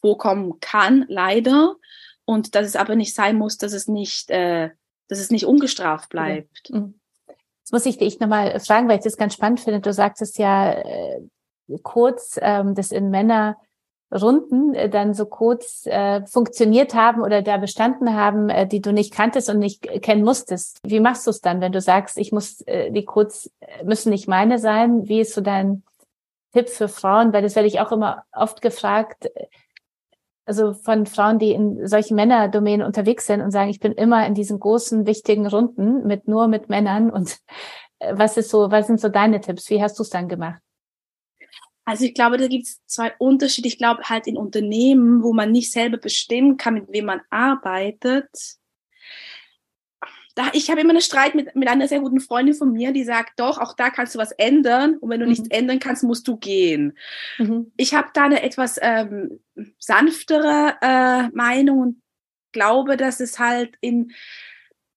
[0.00, 1.76] vorkommen kann, leider.
[2.24, 4.70] Und dass es aber nicht sein muss, dass es nicht, äh,
[5.12, 6.70] dass es nicht ungestraft bleibt.
[6.70, 6.94] Mhm.
[7.60, 9.80] Jetzt muss ich dich nochmal fragen, weil ich das ganz spannend finde.
[9.80, 11.20] Du sagst es ja äh,
[11.82, 13.58] kurz, ähm, dass in Männer
[14.10, 18.92] Runden äh, dann so Codes äh, funktioniert haben oder da bestanden haben, äh, die du
[18.92, 20.78] nicht kanntest und nicht kennen musstest.
[20.82, 24.10] Wie machst du es dann, wenn du sagst, ich muss, äh, die Codes äh, müssen
[24.10, 25.08] nicht meine sein?
[25.08, 25.82] Wie ist so dein
[26.54, 27.34] Tipp für Frauen?
[27.34, 29.46] Weil das werde ich auch immer oft gefragt, äh,
[30.44, 34.34] also von Frauen, die in solchen Männerdomänen unterwegs sind und sagen, ich bin immer in
[34.34, 37.38] diesen großen, wichtigen Runden mit nur mit Männern und
[38.10, 39.70] was ist so, was sind so deine Tipps?
[39.70, 40.60] Wie hast du es dann gemacht?
[41.84, 43.68] Also ich glaube, da gibt es zwei Unterschiede.
[43.68, 48.28] Ich glaube halt in Unternehmen, wo man nicht selber bestimmen kann, mit wem man arbeitet.
[50.34, 53.04] Da, ich habe immer einen Streit mit, mit einer sehr guten Freundin von mir, die
[53.04, 55.32] sagt, doch, auch da kannst du was ändern und wenn du mhm.
[55.32, 56.96] nichts ändern kannst, musst du gehen.
[57.38, 57.72] Mhm.
[57.76, 59.40] Ich habe da eine etwas ähm,
[59.78, 62.02] sanftere äh, Meinung und
[62.52, 64.12] glaube, dass es halt in,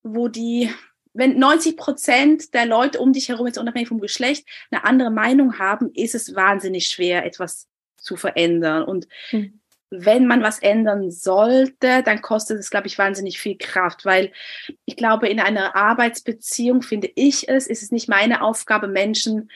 [0.04, 0.70] wo die
[1.16, 5.58] wenn 90 Prozent der Leute um dich herum, jetzt unabhängig vom Geschlecht, eine andere Meinung
[5.60, 8.84] haben, ist es wahnsinnig schwer, etwas zu verändern.
[8.84, 9.62] Und mhm.
[10.00, 14.32] Wenn man was ändern sollte, dann kostet es, glaube ich, wahnsinnig viel Kraft, weil
[14.86, 19.50] ich glaube, in einer Arbeitsbeziehung finde ich es, ist es nicht meine Aufgabe, Menschen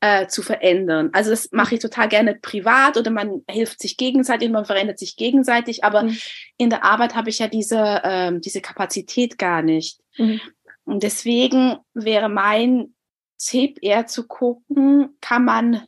[0.00, 1.10] äh, zu verändern.
[1.12, 4.98] Also das mache ich total gerne privat oder man hilft sich gegenseitig und man verändert
[4.98, 6.16] sich gegenseitig, aber mhm.
[6.56, 10.00] in der Arbeit habe ich ja diese, ähm, diese Kapazität gar nicht.
[10.16, 10.40] Mhm.
[10.84, 12.94] Und deswegen wäre mein
[13.38, 15.84] Tipp eher zu gucken, kann man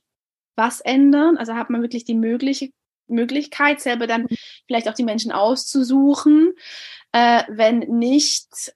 [0.57, 1.37] was ändern?
[1.39, 2.71] Also hat man wirklich die mögliche
[3.13, 4.27] Möglichkeit, selber dann
[4.67, 6.53] vielleicht auch die Menschen auszusuchen.
[7.13, 8.75] Äh, wenn nicht,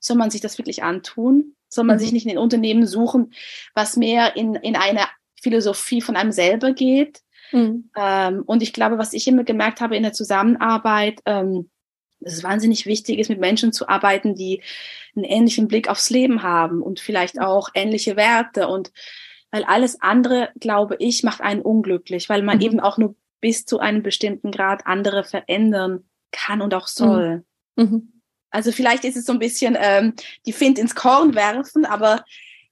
[0.00, 1.56] soll man sich das wirklich antun?
[1.68, 2.00] Soll man mhm.
[2.00, 3.32] sich nicht in den Unternehmen suchen,
[3.74, 5.06] was mehr in, in eine
[5.40, 7.20] Philosophie von einem selber geht?
[7.52, 7.90] Mhm.
[7.96, 11.70] Ähm, und ich glaube, was ich immer gemerkt habe in der Zusammenarbeit, ähm,
[12.20, 14.62] dass es wahnsinnig wichtig ist, mit Menschen zu arbeiten, die
[15.16, 18.92] einen ähnlichen Blick aufs Leben haben und vielleicht auch ähnliche Werte und
[19.50, 22.62] weil alles andere, glaube ich, macht einen unglücklich, weil man mhm.
[22.62, 27.44] eben auch nur bis zu einem bestimmten Grad andere verändern kann und auch soll.
[27.76, 27.84] Mhm.
[27.84, 28.12] mhm.
[28.52, 32.24] Also vielleicht ist es so ein bisschen ähm, die Find ins Korn werfen, aber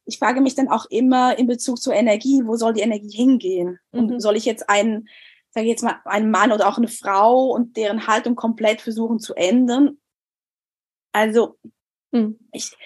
[0.05, 3.79] ich frage mich dann auch immer in Bezug zur Energie, wo soll die Energie hingehen?
[3.93, 3.99] Mhm.
[4.01, 5.09] Und soll ich jetzt einen
[5.51, 9.19] sage ich jetzt mal, einen Mann oder auch eine Frau und deren Haltung komplett versuchen
[9.19, 9.99] zu ändern.
[11.13, 11.59] Also
[12.13, 12.39] hm.
[12.53, 12.77] ich,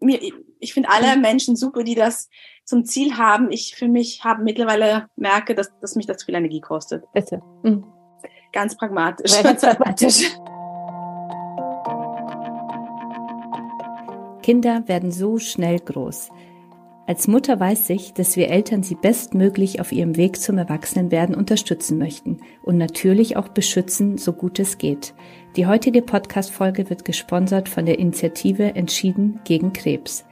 [0.00, 0.20] mir,
[0.58, 1.20] ich finde alle hm.
[1.20, 2.28] Menschen super, die das
[2.70, 3.50] zum Ziel haben.
[3.50, 7.04] Ich für mich habe mittlerweile merke, dass, dass mich das zu viel Energie kostet.
[7.12, 7.42] Bitte.
[7.64, 7.84] Hm.
[8.52, 9.42] Ganz pragmatisch.
[9.42, 10.30] Ganz pragmatisch.
[14.42, 16.30] Kinder werden so schnell groß.
[17.06, 21.98] Als Mutter weiß ich, dass wir Eltern sie bestmöglich auf ihrem Weg zum Erwachsenenwerden unterstützen
[21.98, 25.12] möchten und natürlich auch beschützen, so gut es geht.
[25.56, 30.24] Die heutige Podcast-Folge wird gesponsert von der Initiative Entschieden gegen Krebs.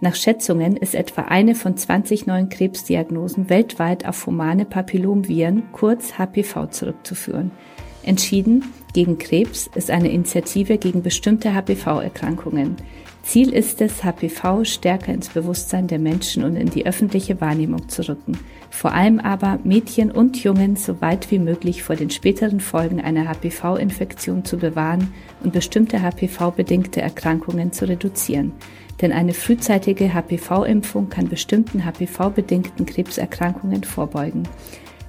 [0.00, 6.66] Nach Schätzungen ist etwa eine von 20 neuen Krebsdiagnosen weltweit auf humane Papillomviren, kurz HPV,
[6.66, 7.50] zurückzuführen.
[8.02, 12.76] Entschieden gegen Krebs ist eine Initiative gegen bestimmte HPV-Erkrankungen.
[13.22, 18.08] Ziel ist es, HPV stärker ins Bewusstsein der Menschen und in die öffentliche Wahrnehmung zu
[18.08, 18.38] rücken.
[18.70, 23.28] Vor allem aber Mädchen und Jungen so weit wie möglich vor den späteren Folgen einer
[23.28, 28.52] HPV-Infektion zu bewahren und bestimmte HPV-bedingte Erkrankungen zu reduzieren.
[29.00, 34.44] Denn eine frühzeitige HPV-Impfung kann bestimmten HPV-bedingten Krebserkrankungen vorbeugen.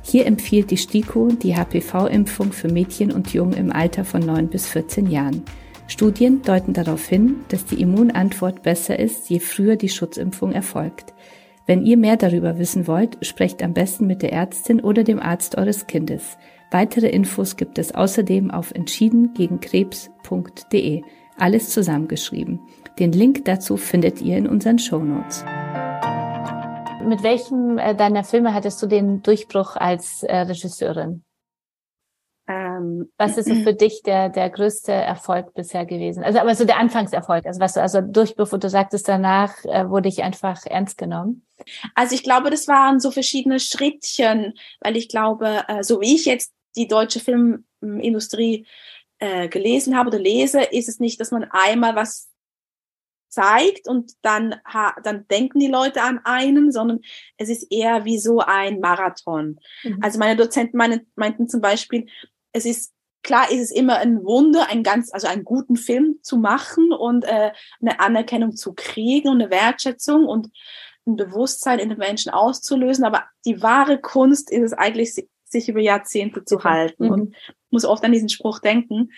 [0.04, 4.68] Hier empfiehlt die STIKO die HPV-Impfung für Mädchen und Jungen im Alter von 9 bis
[4.68, 5.44] 14 Jahren.
[5.88, 11.14] Studien deuten darauf hin, dass die Immunantwort besser ist, je früher die Schutzimpfung erfolgt.
[11.66, 15.58] Wenn ihr mehr darüber wissen wollt, sprecht am besten mit der Ärztin oder dem Arzt
[15.58, 16.38] eures Kindes.
[16.72, 21.02] Weitere Infos gibt es außerdem auf entschiedengegenkrebs.de.
[21.38, 22.62] Alles zusammengeschrieben.
[23.00, 25.46] Den Link dazu findet ihr in unseren Shownotes.
[27.06, 31.24] Mit welchem äh, deiner Filme hattest du den Durchbruch als äh, Regisseurin?
[32.48, 36.24] Ähm, was ist so für dich der, der größte Erfolg bisher gewesen?
[36.24, 40.10] Also, aber so der Anfangserfolg, also was also Durchbruch, wo du sagtest, danach äh, wurde
[40.10, 41.46] ich einfach ernst genommen.
[41.94, 46.26] Also ich glaube, das waren so verschiedene Schrittchen, weil ich glaube, äh, so wie ich
[46.26, 48.66] jetzt die deutsche Filmindustrie
[49.20, 52.27] äh, gelesen habe oder lese, ist es nicht, dass man einmal was
[53.30, 54.56] zeigt und dann,
[55.04, 57.00] dann denken die Leute an einen, sondern
[57.38, 59.60] es ist eher wie so ein Marathon.
[59.84, 60.00] Mhm.
[60.02, 62.08] Also meine Dozenten meine, meinten zum Beispiel,
[62.52, 66.38] es ist klar ist es immer ein Wunder, einen ganz, also einen guten Film zu
[66.38, 70.50] machen und äh, eine Anerkennung zu kriegen und eine Wertschätzung und
[71.06, 73.04] ein Bewusstsein in den Menschen auszulösen.
[73.04, 77.06] Aber die wahre Kunst ist es eigentlich, sich über Jahrzehnte zu halten.
[77.06, 77.12] Mhm.
[77.12, 77.36] Und
[77.70, 79.12] muss oft an diesen Spruch denken.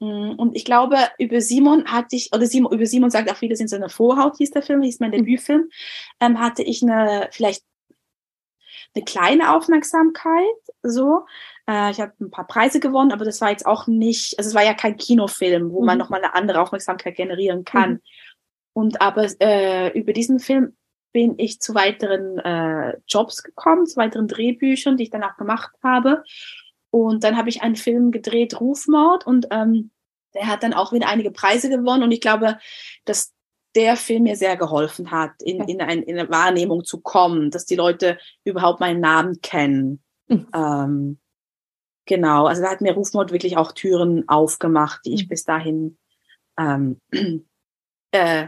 [0.00, 3.56] Mm, und ich glaube, über Simon hatte ich, oder Simon, über Simon sagt auch viele
[3.56, 5.16] sind so eine Vorhaut, hieß der Film, hieß mein mhm.
[5.16, 5.68] Debütfilm,
[6.20, 7.64] ähm, hatte ich eine, vielleicht
[8.94, 10.44] eine kleine Aufmerksamkeit,
[10.82, 11.26] so.
[11.68, 14.54] Äh, ich habe ein paar Preise gewonnen, aber das war jetzt auch nicht, also es
[14.54, 15.86] war ja kein Kinofilm, wo mhm.
[15.86, 17.92] man nochmal eine andere Aufmerksamkeit generieren kann.
[17.92, 18.00] Mhm.
[18.72, 20.76] Und aber äh, über diesen Film
[21.12, 25.72] bin ich zu weiteren äh, Jobs gekommen, zu weiteren Drehbüchern, die ich dann auch gemacht
[25.82, 26.22] habe.
[27.04, 29.90] Und dann habe ich einen Film gedreht, Rufmord, und ähm,
[30.34, 32.02] der hat dann auch wieder einige Preise gewonnen.
[32.02, 32.58] Und ich glaube,
[33.04, 33.32] dass
[33.74, 37.66] der Film mir sehr geholfen hat, in, in, ein, in eine Wahrnehmung zu kommen, dass
[37.66, 40.02] die Leute überhaupt meinen Namen kennen.
[40.28, 40.48] Mhm.
[40.54, 41.18] Ähm,
[42.06, 45.28] genau, also da hat mir Rufmord wirklich auch Türen aufgemacht, die ich mhm.
[45.28, 45.98] bis dahin
[46.58, 47.00] ähm,
[48.12, 48.46] äh,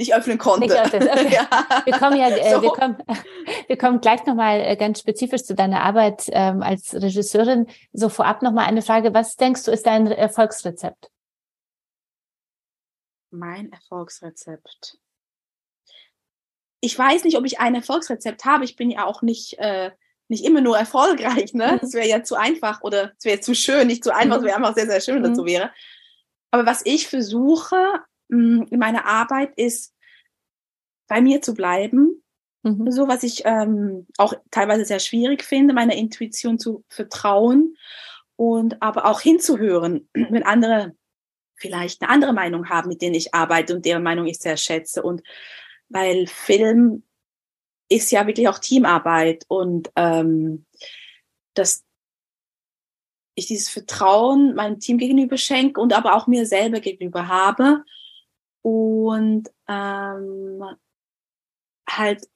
[0.00, 0.66] nicht öffnen konnte.
[0.66, 1.08] Nicht öffnen.
[1.08, 1.28] Okay.
[1.32, 1.48] ja.
[1.84, 2.62] Wir kommen ja, äh, so.
[2.62, 2.96] wir kommen,
[3.68, 7.66] wir kommen gleich nochmal äh, ganz spezifisch zu deiner Arbeit ähm, als Regisseurin.
[7.92, 9.14] So vorab nochmal eine Frage.
[9.14, 11.10] Was denkst du ist dein Erfolgsrezept?
[13.30, 14.98] Mein Erfolgsrezept.
[16.80, 18.64] Ich weiß nicht, ob ich ein Erfolgsrezept habe.
[18.64, 19.90] Ich bin ja auch nicht, äh,
[20.28, 21.52] nicht immer nur erfolgreich.
[21.52, 21.72] Ne?
[21.72, 21.78] Mhm.
[21.80, 24.56] Das wäre ja zu einfach oder es wäre zu schön, nicht zu einfach, es wäre
[24.56, 25.48] einfach sehr, sehr schön, wenn das so mhm.
[25.48, 25.70] wäre.
[26.52, 29.94] Aber was ich versuche, Mm, in meiner Arbeit ist,
[31.08, 32.22] bei mir zu bleiben.
[32.62, 32.90] Mhm.
[32.90, 37.76] So, was ich ähm, auch teilweise sehr schwierig finde, meiner Intuition zu vertrauen
[38.36, 40.94] und aber auch hinzuhören, wenn andere
[41.56, 45.02] vielleicht eine andere Meinung haben, mit denen ich arbeite und deren Meinung ich sehr schätze.
[45.02, 45.22] Und
[45.88, 47.02] weil Film
[47.90, 50.64] ist ja wirklich auch Teamarbeit und ähm,
[51.54, 51.84] dass
[53.34, 57.84] ich dieses Vertrauen meinem Team gegenüber schenke und aber auch mir selber gegenüber habe
[58.62, 60.62] und ähm,
[61.88, 62.28] halt,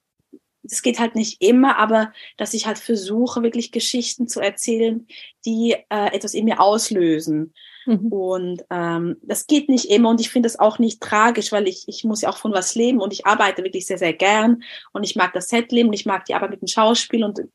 [0.62, 5.06] es geht halt nicht immer, aber dass ich halt versuche, wirklich Geschichten zu erzählen,
[5.44, 7.52] die äh, etwas in mir auslösen.
[7.86, 8.06] Mhm.
[8.12, 11.84] Und ähm, das geht nicht immer und ich finde das auch nicht tragisch, weil ich,
[11.86, 15.04] ich muss ja auch von was leben und ich arbeite wirklich sehr, sehr gern und
[15.04, 17.46] ich mag das Setleben und ich mag die Arbeit mit dem Schauspiel und äh,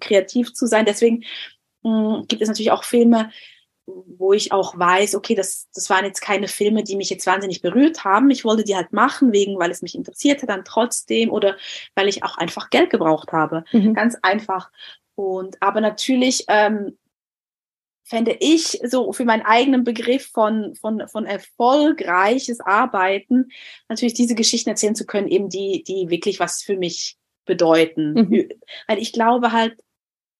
[0.00, 0.86] kreativ zu sein.
[0.86, 1.24] Deswegen
[1.82, 3.30] mh, mm, gibt es natürlich auch Filme,
[3.86, 7.60] wo ich auch weiß, okay, das, das waren jetzt keine Filme, die mich jetzt wahnsinnig
[7.60, 8.30] berührt haben.
[8.30, 11.56] Ich wollte die halt machen, wegen, weil es mich interessiert hat, dann trotzdem oder
[11.94, 13.64] weil ich auch einfach Geld gebraucht habe.
[13.72, 13.94] Mhm.
[13.94, 14.70] Ganz einfach.
[15.14, 16.96] Und aber natürlich ähm,
[18.04, 23.50] fände ich so für meinen eigenen Begriff von, von, von erfolgreiches Arbeiten
[23.88, 28.12] natürlich diese Geschichten erzählen zu können, eben die, die wirklich was für mich bedeuten.
[28.14, 28.48] Mhm.
[28.86, 29.78] Weil ich glaube halt,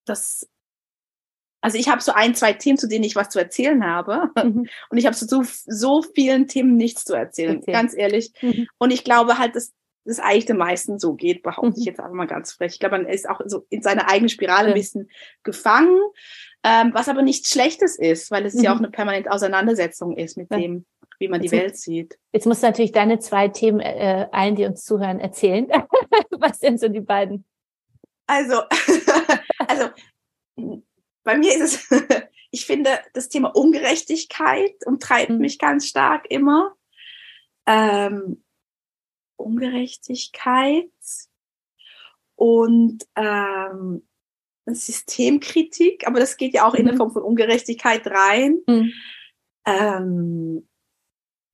[0.07, 0.49] dass
[1.65, 4.29] also ich habe so ein, zwei Themen, zu denen ich was zu erzählen habe.
[4.37, 4.67] Mhm.
[4.91, 7.73] Und ich habe zu so, so vielen Themen nichts zu erzählen, okay.
[7.73, 8.33] ganz ehrlich.
[8.43, 8.67] Mhm.
[8.77, 9.73] Und ich glaube halt, dass
[10.05, 11.77] das eigentlich den meisten so geht, behaupte mhm.
[11.79, 12.75] ich jetzt einfach mal ganz frech.
[12.75, 15.09] Ich glaube, man ist auch so in seiner eigenen Spirale ein bisschen
[15.43, 15.99] gefangen,
[16.65, 18.85] ähm, was aber nichts Schlechtes ist, weil es ja auch mhm.
[18.85, 20.59] eine permanente Auseinandersetzung ist mit ja.
[20.59, 20.85] dem,
[21.19, 22.19] wie man jetzt die Welt sieht.
[22.35, 25.67] Jetzt musst du natürlich deine zwei Themen äh, allen, die uns zuhören, erzählen.
[26.31, 27.47] was sind so die beiden?
[28.27, 28.61] Also,
[29.67, 29.89] also
[31.25, 32.01] bei mir ist es,
[32.51, 35.39] ich finde, das Thema Ungerechtigkeit umtreibt mhm.
[35.39, 36.77] mich ganz stark immer.
[37.67, 38.45] Ähm,
[39.37, 40.91] Ungerechtigkeit
[42.37, 44.07] und ähm,
[44.67, 46.99] Systemkritik, aber das geht ja auch in der mhm.
[46.99, 48.61] Form von Ungerechtigkeit rein.
[48.67, 48.93] Mhm.
[49.67, 50.69] Ähm,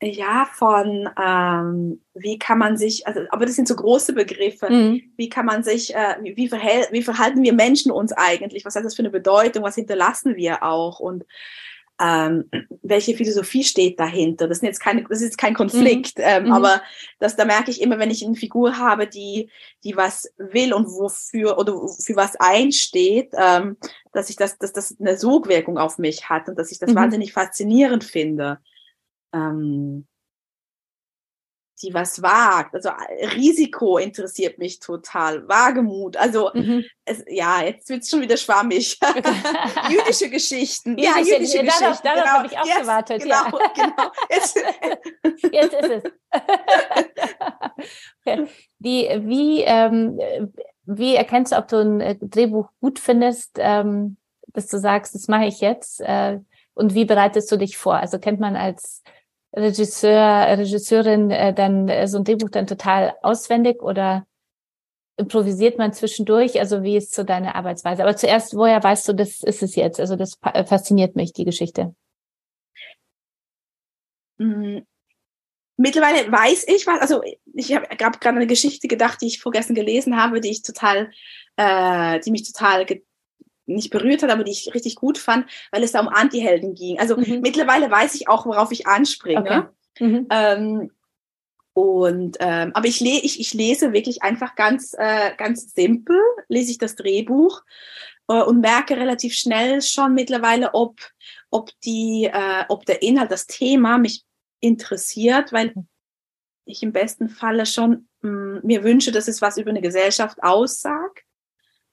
[0.03, 4.71] ja, von ähm, wie kann man sich, also, aber das sind so große Begriffe.
[4.71, 5.03] Mhm.
[5.17, 8.65] Wie kann man sich, äh, wie, wie, verhält, wie verhalten wir Menschen uns eigentlich?
[8.65, 9.63] Was hat das für eine Bedeutung?
[9.63, 11.01] Was hinterlassen wir auch?
[11.01, 11.25] Und
[12.01, 12.49] ähm,
[12.83, 14.49] welche Philosophie steht dahinter?
[14.49, 16.25] Das, sind jetzt keine, das ist jetzt kein Konflikt, mhm.
[16.27, 16.53] Ähm, mhm.
[16.53, 16.81] aber
[17.19, 19.51] das, da merke ich immer, wenn ich eine Figur habe, die,
[19.85, 23.77] die was will und wofür oder für was einsteht, ähm,
[24.15, 26.97] dass ich das, dass das eine Sogwirkung auf mich hat und dass ich das mhm.
[26.97, 28.61] wahnsinnig faszinierend finde
[29.33, 30.07] ähm,
[31.83, 32.75] die was wagt.
[32.75, 36.17] Also äh, Risiko interessiert mich total, Wagemut.
[36.17, 36.85] Also mhm.
[37.05, 38.99] es, ja, jetzt wird's schon wieder schwammig.
[39.91, 40.99] jüdische Geschichten.
[40.99, 41.85] ja, jüdische ja, Geschichten.
[41.85, 42.33] Darauf, darauf genau.
[42.33, 43.23] habe ich auch yes, gewartet.
[43.23, 43.73] Genau, ja.
[43.75, 44.13] genau.
[44.31, 44.65] Jetzt,
[45.53, 45.91] jetzt ist
[48.25, 48.49] es.
[48.79, 50.21] wie, wie, ähm,
[50.85, 54.17] wie erkennst du, ob du ein äh, Drehbuch gut findest, ähm,
[54.49, 56.01] dass du sagst, das mache ich jetzt?
[56.01, 56.41] Äh,
[56.75, 57.97] und wie bereitest du dich vor?
[57.97, 59.03] Also kennt man als
[59.53, 64.27] Regisseur, Regisseurin äh, dann äh, so ein Drehbuch dann total auswendig oder
[65.17, 66.59] improvisiert man zwischendurch?
[66.59, 68.03] Also wie ist so deine Arbeitsweise?
[68.03, 70.01] Aber zuerst, woher weißt du, das ist es jetzt?
[70.01, 71.95] Also das fasziniert mich, die Geschichte.
[74.39, 74.87] Mhm.
[75.77, 77.23] Mittlerweile weiß ich was, also
[77.55, 81.11] ich habe gerade eine Geschichte gedacht, die ich vorgestern gelesen habe, die ich total,
[81.57, 82.87] äh, die mich total
[83.75, 86.99] nicht berührt hat, aber die ich richtig gut fand, weil es da um Antihelden ging.
[86.99, 87.41] Also mhm.
[87.41, 89.71] mittlerweile weiß ich auch, worauf ich anspringe.
[89.97, 90.07] Okay.
[90.07, 90.27] Mhm.
[90.31, 90.91] Ähm,
[91.73, 96.73] und ähm, aber ich, le ich, ich lese wirklich einfach ganz, äh, ganz simpel, lese
[96.73, 97.63] ich das Drehbuch
[98.29, 100.99] äh, und merke relativ schnell schon mittlerweile, ob,
[101.51, 104.25] ob, die, äh, ob der Inhalt, das Thema mich
[104.61, 105.73] interessiert, weil
[106.65, 110.43] ich im besten Falle schon mh, mm, mir wünsche, dass es was über eine Gesellschaft
[110.43, 111.25] aussagt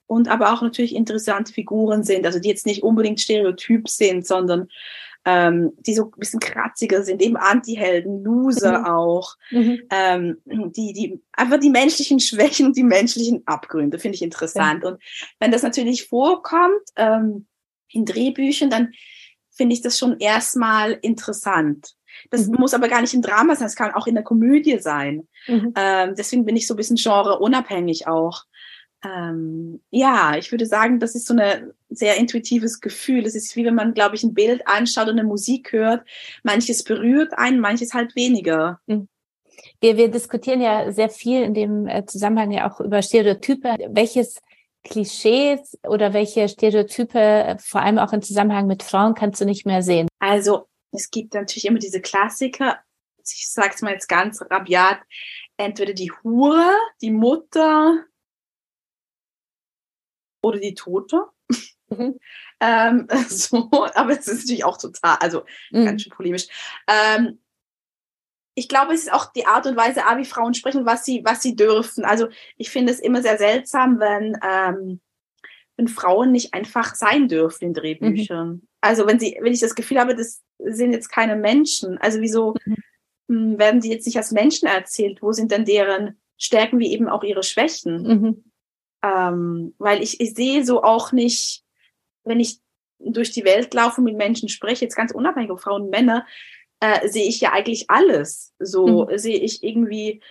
[0.07, 4.69] und aber auch natürlich interessante Figuren sind, also die jetzt nicht unbedingt stereotyp sind, sondern
[5.25, 8.85] ähm, die so ein bisschen kratziger sind, eben Anti-Helden, Loser mhm.
[8.85, 9.81] auch, mhm.
[9.91, 14.83] Ähm, die, die einfach die menschlichen Schwächen und die menschlichen Abgründe finde ich interessant.
[14.83, 14.91] Ja.
[14.91, 15.03] Und
[15.39, 17.45] wenn das natürlich vorkommt ähm,
[17.89, 18.93] in Drehbüchern, dann
[19.51, 21.95] finde ich das schon erstmal interessant.
[22.29, 22.55] Das mhm.
[22.59, 25.27] muss aber gar nicht ein Drama sein, es kann auch in der Komödie sein.
[25.47, 25.73] Mhm.
[25.75, 28.45] Ähm, deswegen bin ich so ein bisschen genreunabhängig auch
[29.03, 33.25] ähm, ja, ich würde sagen, das ist so ein sehr intuitives Gefühl.
[33.25, 36.07] Es ist wie wenn man, glaube ich, ein Bild anschaut und eine Musik hört.
[36.43, 38.79] Manches berührt einen, manches halt weniger.
[38.87, 39.07] Mhm.
[39.79, 43.77] Wir, wir diskutieren ja sehr viel in dem äh, Zusammenhang ja auch über Stereotype.
[43.89, 44.39] Welches
[44.83, 49.65] Klischees oder welche Stereotype, äh, vor allem auch im Zusammenhang mit Frauen, kannst du nicht
[49.65, 50.07] mehr sehen?
[50.19, 52.79] Also es gibt natürlich immer diese Klassiker.
[53.23, 54.99] Ich sag's mal jetzt ganz rabiat.
[55.57, 58.05] Entweder die Hure, die Mutter,
[60.41, 61.25] oder die Tote.
[61.89, 62.19] Mhm.
[62.59, 65.85] ähm, so, aber es ist natürlich auch total, also mhm.
[65.85, 66.47] ganz schön polemisch.
[66.87, 67.39] Ähm,
[68.55, 71.43] ich glaube, es ist auch die Art und Weise, wie Frauen sprechen, was sie, was
[71.43, 72.05] sie dürfen.
[72.05, 74.99] Also ich finde es immer sehr seltsam, wenn, ähm,
[75.75, 78.49] wenn Frauen nicht einfach sein dürfen in Drehbüchern.
[78.49, 78.67] Mhm.
[78.81, 81.99] Also wenn sie, wenn ich das Gefühl habe, das sind jetzt keine Menschen.
[81.99, 82.77] Also wieso mhm.
[83.29, 85.21] Hm, werden die jetzt nicht als Menschen erzählt?
[85.21, 88.43] Wo sind denn deren Stärken wie eben auch ihre Schwächen?
[89.07, 89.17] Mhm.
[89.17, 91.63] Ähm, weil ich, ich sehe so auch nicht,
[92.23, 92.59] wenn ich
[92.99, 96.25] durch die Welt laufe und mit Menschen spreche, jetzt ganz unabhängig ob Frauen und Männer,
[96.79, 98.53] äh, sehe ich ja eigentlich alles.
[98.59, 99.17] So mhm.
[99.17, 100.21] sehe ich irgendwie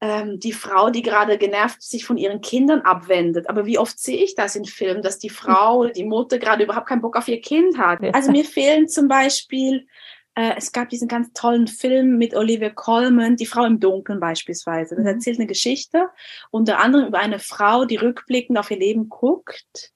[0.00, 3.48] ähm, die Frau, die gerade genervt sich von ihren Kindern abwendet.
[3.48, 6.64] Aber wie oft sehe ich das in Filmen, dass die Frau oder die Mutter gerade
[6.64, 8.00] überhaupt keinen Bock auf ihr Kind hat?
[8.14, 9.86] Also mir fehlen zum Beispiel
[10.34, 14.94] äh, es gab diesen ganz tollen Film mit Olivia Colman, Die Frau im Dunkeln beispielsweise.
[14.94, 15.10] Das mhm.
[15.10, 16.08] erzählt eine Geschichte,
[16.50, 19.92] unter anderem über eine Frau, die rückblickend auf ihr Leben guckt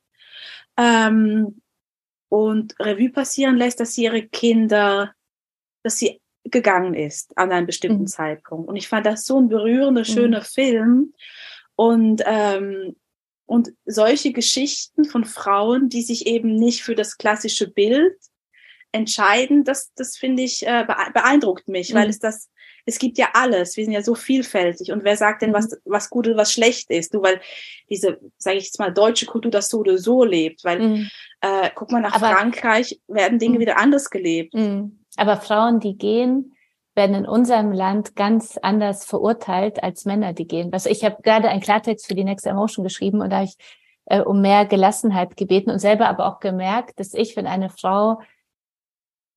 [0.77, 1.63] ähm,
[2.29, 5.15] und Revue passieren lässt, dass sie ihre Kinder,
[5.83, 8.09] dass sie gegangen ist an einem bestimmten mhm.
[8.09, 8.69] Zeitpunkt.
[8.69, 10.05] Und ich fand das so ein berührender, mhm.
[10.05, 10.45] schöner mhm.
[10.45, 11.15] Film.
[11.77, 12.97] Und ähm,
[13.49, 18.17] und solche Geschichten von Frauen, die sich eben nicht für das klassische Bild
[18.97, 21.99] entscheiden, das, das finde ich, äh, beeindruckt mich, mhm.
[21.99, 22.51] weil es das,
[22.85, 25.77] es gibt ja alles, wir sind ja so vielfältig und wer sagt denn, was, mhm.
[25.85, 27.41] was gut und was schlecht ist, du, weil
[27.91, 31.11] diese, sage ich jetzt mal, deutsche Kultur das so oder so lebt, weil, mhm.
[31.41, 33.61] äh, guck mal nach Aber, Frankreich, werden Dinge mhm.
[33.61, 34.55] wieder anders gelebt.
[34.55, 35.01] Mhm.
[35.17, 36.57] Aber Frauen, die gehen,
[36.95, 40.73] werden in unserem Land ganz anders verurteilt als Männer, die gehen.
[40.73, 43.57] Also ich habe gerade einen Klartext für die Next Emotion geschrieben und da habe ich
[44.07, 48.21] äh, um mehr Gelassenheit gebeten und selber aber auch gemerkt, dass ich, wenn eine Frau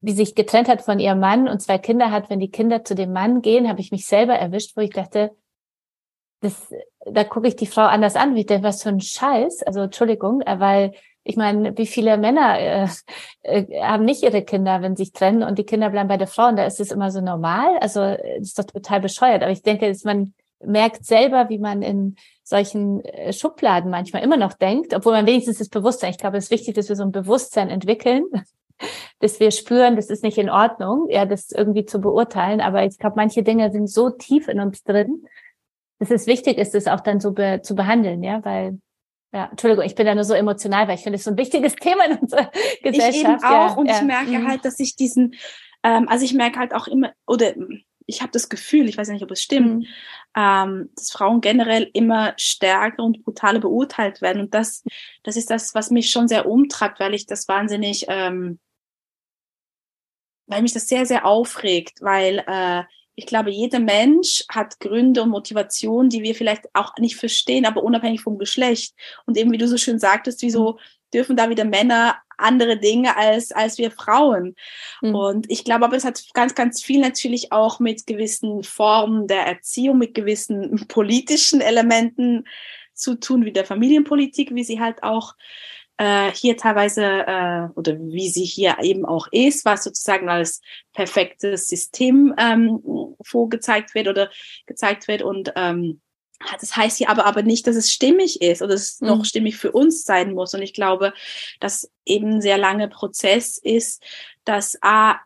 [0.01, 2.95] die sich getrennt hat von ihrem Mann und zwei Kinder hat, wenn die Kinder zu
[2.95, 5.31] dem Mann gehen, habe ich mich selber erwischt, wo ich dachte,
[6.41, 6.73] das,
[7.05, 9.63] da gucke ich die Frau anders an, wie der was für ein Scheiß.
[9.63, 12.88] Also Entschuldigung, äh, weil ich meine, wie viele Männer äh,
[13.41, 16.27] äh, haben nicht ihre Kinder, wenn sie sich trennen und die Kinder bleiben bei der
[16.27, 17.77] Frau und da ist es immer so normal.
[17.79, 19.43] Also ist doch total bescheuert.
[19.43, 24.38] Aber ich denke, dass man merkt selber, wie man in solchen äh, Schubladen manchmal immer
[24.38, 27.03] noch denkt, obwohl man wenigstens das Bewusstsein, ich glaube, es ist wichtig, dass wir so
[27.03, 28.25] ein Bewusstsein entwickeln,
[29.19, 32.61] dass wir spüren, das ist nicht in Ordnung, ja, das irgendwie zu beurteilen.
[32.61, 35.25] Aber ich glaube, manche Dinge sind so tief in uns drin,
[35.99, 38.79] dass es wichtig ist, das auch dann so be zu behandeln, ja, weil
[39.31, 41.75] ja, Entschuldigung, ich bin da nur so emotional, weil ich finde, es so ein wichtiges
[41.79, 43.15] Thema in unserer Gesellschaft.
[43.15, 43.95] Ich eben auch ja, und ja.
[43.97, 44.47] ich merke mhm.
[44.47, 45.35] halt, dass ich diesen,
[45.83, 47.53] ähm, also ich merke halt auch immer, oder
[48.07, 49.87] ich habe das Gefühl, ich weiß nicht, ob es stimmt, mhm.
[50.35, 54.41] ähm, dass Frauen generell immer stärker und brutaler beurteilt werden.
[54.41, 54.83] Und das,
[55.23, 58.59] das ist das, was mich schon sehr umtreibt, weil ich das wahnsinnig, ähm,
[60.49, 62.83] weil mich das sehr, sehr aufregt, weil äh,
[63.15, 67.83] ich glaube, jeder Mensch hat Gründe und Motivationen, die wir vielleicht auch nicht verstehen, aber
[67.83, 68.95] unabhängig vom Geschlecht.
[69.25, 70.77] Und eben, wie du so schön sagtest, wieso mhm.
[71.13, 74.55] dürfen da wieder Männer andere Dinge als, als wir Frauen.
[75.01, 75.15] Mhm.
[75.15, 79.45] Und ich glaube aber, es hat ganz, ganz viel natürlich auch mit gewissen Formen der
[79.45, 82.47] Erziehung, mit gewissen politischen Elementen
[82.93, 85.35] zu tun, wie der Familienpolitik, wie sie halt auch
[85.99, 90.62] äh, hier teilweise äh, oder wie sie hier eben auch ist, was sozusagen als
[90.93, 92.81] perfektes System ähm,
[93.21, 94.31] vorgezeigt wird oder
[94.65, 95.99] gezeigt wird und ähm,
[96.62, 99.07] das heißt hier aber aber nicht, dass es stimmig ist oder es mhm.
[99.07, 100.53] noch stimmig für uns sein muss.
[100.53, 101.12] Und ich glaube,
[101.59, 104.01] dass eben ein sehr langer Prozess ist,
[104.45, 105.17] dass A,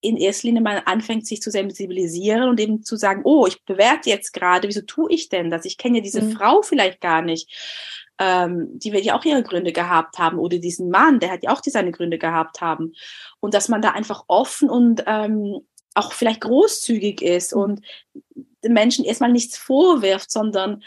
[0.00, 4.10] in erster Linie mal anfängt, sich zu sensibilisieren und eben zu sagen, oh, ich bewerte
[4.10, 5.64] jetzt gerade, wieso tue ich denn das?
[5.64, 6.32] Ich kenne ja diese mhm.
[6.32, 7.50] Frau vielleicht gar nicht
[8.18, 11.50] ähm, die wird ja auch ihre Gründe gehabt haben oder diesen Mann, der hat ja
[11.50, 12.92] auch die seine Gründe gehabt haben.
[13.40, 15.60] Und dass man da einfach offen und ähm,
[15.94, 17.62] auch vielleicht großzügig ist mhm.
[17.62, 17.80] und
[18.62, 20.82] den Menschen erstmal nichts vorwirft, sondern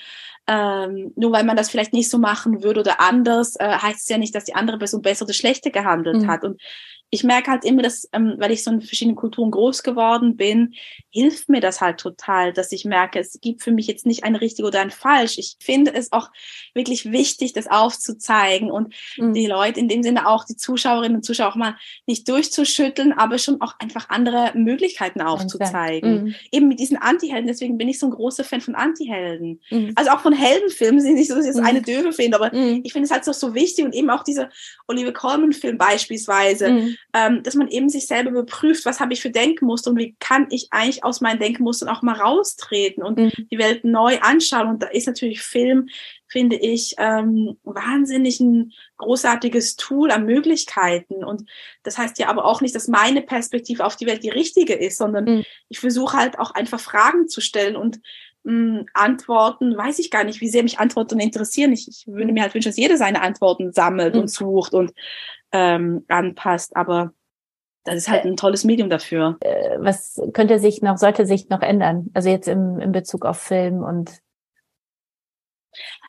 [0.47, 4.09] ähm, nur weil man das vielleicht nicht so machen würde oder anders, äh, heißt es
[4.09, 6.27] ja nicht, dass die andere Person besser oder schlechter gehandelt mhm.
[6.27, 6.43] hat.
[6.45, 6.61] Und
[7.09, 10.73] ich merke halt immer, dass, ähm, weil ich so in verschiedenen Kulturen groß geworden bin,
[11.09, 14.35] hilft mir das halt total, dass ich merke, es gibt für mich jetzt nicht ein
[14.35, 15.37] richtig oder ein falsch.
[15.37, 16.29] Ich finde es auch
[16.73, 19.33] wirklich wichtig, das aufzuzeigen und mhm.
[19.33, 23.37] die Leute in dem Sinne auch, die Zuschauerinnen und Zuschauer auch mal nicht durchzuschütteln, aber
[23.37, 26.25] schon auch einfach andere Möglichkeiten aufzuzeigen.
[26.25, 26.35] Mhm.
[26.51, 29.61] Eben mit diesen Antihelden, deswegen bin ich so ein großer Fan von Antihelden.
[29.69, 29.93] Mhm.
[29.95, 31.67] Also auch von Heldenfilmen, sind nicht so, dass ich das mhm.
[31.67, 32.81] eine döve finde, aber mhm.
[32.83, 34.49] ich finde es halt so, so wichtig und eben auch dieser
[34.87, 39.29] Oliver Colman-Film beispielsweise mhm ähm, dass man eben sich selber überprüft, was habe ich für
[39.29, 43.31] Denkmuster und wie kann ich eigentlich aus meinen Denkmustern auch mal raustreten und mhm.
[43.51, 44.67] die Welt neu anschauen.
[44.67, 45.89] Und da ist natürlich Film,
[46.27, 51.23] finde ich, ähm, wahnsinnig ein großartiges Tool an Möglichkeiten.
[51.23, 51.49] Und
[51.83, 54.97] das heißt ja aber auch nicht, dass meine Perspektive auf die Welt die richtige ist,
[54.97, 55.43] sondern mhm.
[55.69, 57.99] ich versuche halt auch einfach Fragen zu stellen und
[58.43, 61.71] mh, Antworten, weiß ich gar nicht, wie sehr mich Antworten interessieren.
[61.73, 64.21] Ich, ich würde mir halt wünschen, dass jeder seine Antworten sammelt mhm.
[64.21, 64.93] und sucht und
[65.51, 66.75] ähm, anpasst.
[66.75, 67.13] Aber
[67.83, 69.37] das ist halt ein tolles Medium dafür.
[69.41, 72.09] Äh, was könnte sich noch, sollte sich noch ändern?
[72.13, 74.21] Also jetzt im, im Bezug auf Film und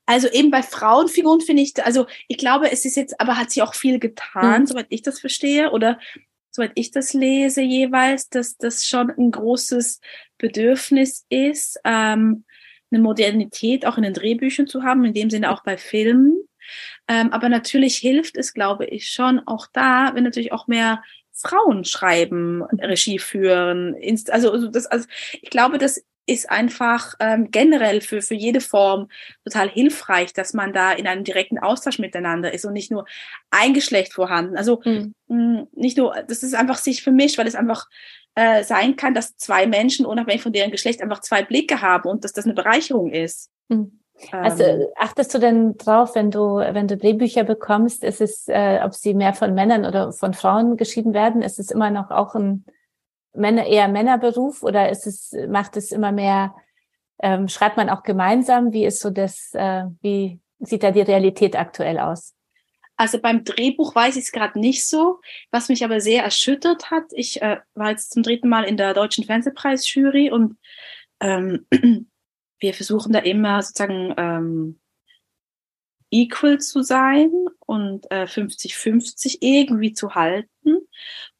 [0.07, 3.63] also eben bei Frauenfiguren finde ich, also ich glaube, es ist jetzt, aber hat sich
[3.63, 4.67] auch viel getan, mhm.
[4.67, 5.99] soweit ich das verstehe, oder
[6.59, 10.01] soweit ich das lese jeweils, dass das schon ein großes
[10.39, 12.45] Bedürfnis ist, ähm,
[12.91, 16.37] eine Modernität auch in den Drehbüchern zu haben, in dem Sinne auch bei Filmen.
[17.07, 21.85] Ähm, aber natürlich hilft es, glaube ich, schon auch da, wenn natürlich auch mehr Frauen
[21.85, 23.95] schreiben, Regie führen.
[24.31, 25.07] Also, also, das, also
[25.41, 29.09] ich glaube, das ist einfach ähm, generell für, für jede Form
[29.45, 33.07] total hilfreich, dass man da in einem direkten Austausch miteinander ist und nicht nur
[33.51, 34.57] ein Geschlecht vorhanden.
[34.57, 35.15] Also mhm.
[35.29, 37.87] mh, nicht nur, das ist einfach sich vermischt, weil es einfach
[38.35, 42.25] äh, sein kann, dass zwei Menschen, unabhängig von deren Geschlecht, einfach zwei Blicke haben und
[42.25, 43.51] dass das eine Bereicherung ist.
[43.69, 43.99] Mhm.
[44.33, 44.65] Also
[44.97, 49.15] achtest du denn drauf, wenn du, wenn du Drehbücher bekommst, ist es, äh, ob sie
[49.15, 52.65] mehr von Männern oder von Frauen geschrieben werden, ist es immer noch auch ein
[53.39, 56.55] Männer, eher Männerberuf oder ist es, macht es immer mehr,
[57.21, 58.73] ähm, schreibt man auch gemeinsam?
[58.73, 62.35] Wie ist so das, äh, wie sieht da die Realität aktuell aus?
[62.97, 65.21] Also beim Drehbuch weiß ich es gerade nicht so.
[65.53, 68.93] Was mich aber sehr erschüttert hat, ich äh, war jetzt zum dritten Mal in der
[68.93, 70.57] Deutschen Fernsehpreisjury und
[71.21, 71.67] ähm,
[72.59, 74.81] wir versuchen da immer sozusagen ähm,
[76.11, 77.31] equal zu sein
[77.67, 80.79] und 50-50 äh, irgendwie zu halten.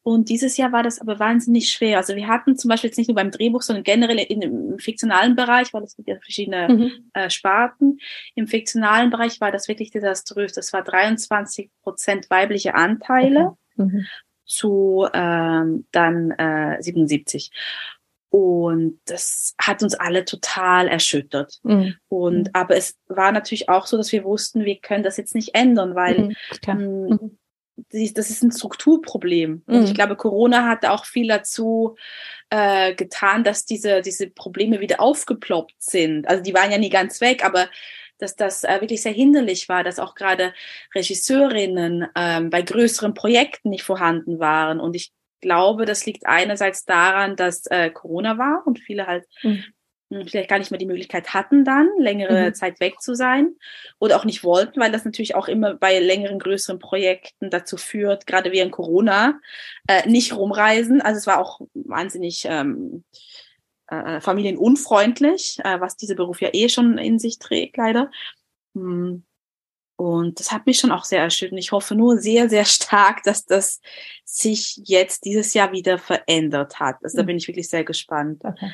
[0.03, 1.99] Und dieses Jahr war das aber wahnsinnig schwer.
[1.99, 5.37] Also wir hatten zum Beispiel jetzt nicht nur beim Drehbuch, sondern generell in, im fiktionalen
[5.37, 7.11] Bereich, weil es gibt ja verschiedene mhm.
[7.13, 7.99] äh, Sparten.
[8.35, 10.53] Im fiktionalen Bereich war das wirklich desaströs.
[10.53, 13.57] Das war 23 Prozent weibliche Anteile.
[13.77, 13.83] Okay.
[13.85, 14.07] Mhm.
[14.45, 17.53] zu ähm, dann äh, 77.
[18.31, 21.61] Und das hat uns alle total erschüttert.
[21.63, 21.95] Mhm.
[22.09, 22.51] Und mhm.
[22.53, 25.95] aber es war natürlich auch so, dass wir wussten, wir können das jetzt nicht ändern,
[25.95, 26.35] weil mhm.
[27.91, 29.63] Das ist ein Strukturproblem.
[29.67, 29.95] Und ich mhm.
[29.95, 31.97] glaube, Corona hat auch viel dazu
[32.51, 36.29] äh, getan, dass diese, diese Probleme wieder aufgeploppt sind.
[36.29, 37.69] Also die waren ja nie ganz weg, aber
[38.19, 40.53] dass das äh, wirklich sehr hinderlich war, dass auch gerade
[40.95, 44.81] Regisseurinnen ähm, bei größeren Projekten nicht vorhanden waren.
[44.81, 49.65] Und ich glaube, das liegt einerseits daran, dass äh, Corona war und viele halt mhm.
[50.09, 52.55] Vielleicht gar nicht mehr die Möglichkeit hatten, dann längere mhm.
[52.55, 53.55] Zeit weg zu sein
[53.99, 58.27] oder auch nicht wollten, weil das natürlich auch immer bei längeren, größeren Projekten dazu führt,
[58.27, 59.41] gerade während Corona,
[59.87, 61.03] äh, nicht rumreisen.
[61.03, 63.05] Also es war auch wahnsinnig ähm,
[63.89, 68.11] äh, familienunfreundlich, äh, was dieser Beruf ja eh schon in sich trägt, leider.
[68.75, 69.25] Hm.
[69.97, 71.59] Und das hat mich schon auch sehr erschüttert.
[71.59, 73.81] Ich hoffe nur sehr, sehr stark, dass das
[74.25, 76.99] sich jetzt dieses Jahr wieder verändert hat.
[77.03, 77.27] Also da mhm.
[77.27, 78.45] bin ich wirklich sehr gespannt.
[78.45, 78.71] Okay.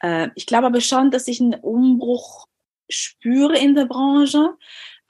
[0.00, 2.46] Äh, ich glaube aber schon, dass ich einen Umbruch
[2.88, 4.50] spüre in der Branche,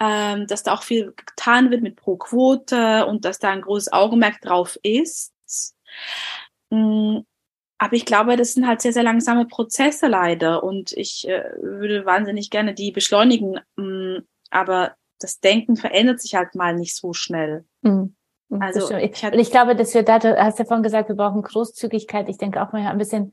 [0.01, 3.93] ähm, dass da auch viel getan wird mit Pro Quote und dass da ein großes
[3.93, 5.32] Augenmerk drauf ist.
[6.70, 7.24] Mhm.
[7.78, 12.07] Aber ich glaube, das sind halt sehr, sehr langsame Prozesse leider und ich äh, würde
[12.07, 13.61] wahnsinnig gerne die beschleunigen.
[13.76, 17.64] Mh, aber das Denken verändert sich halt mal nicht so schnell.
[17.82, 18.14] Mhm.
[18.61, 21.43] Also ich, und ich glaube, dass wir da, du hast ja vorhin gesagt, wir brauchen
[21.43, 22.28] Großzügigkeit.
[22.28, 23.32] Ich denke auch mal ein bisschen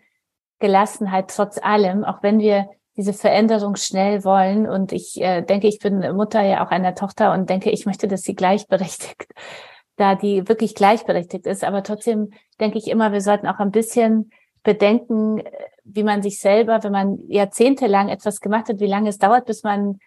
[0.61, 4.67] Gelassenheit trotz allem, auch wenn wir diese Veränderung schnell wollen.
[4.69, 8.07] Und ich äh, denke, ich bin Mutter ja auch einer Tochter und denke, ich möchte,
[8.07, 9.27] dass sie gleichberechtigt,
[9.97, 11.65] da die wirklich gleichberechtigt ist.
[11.65, 14.31] Aber trotzdem denke ich immer, wir sollten auch ein bisschen
[14.63, 15.43] bedenken,
[15.83, 19.63] wie man sich selber, wenn man jahrzehntelang etwas gemacht hat, wie lange es dauert, bis
[19.63, 19.99] man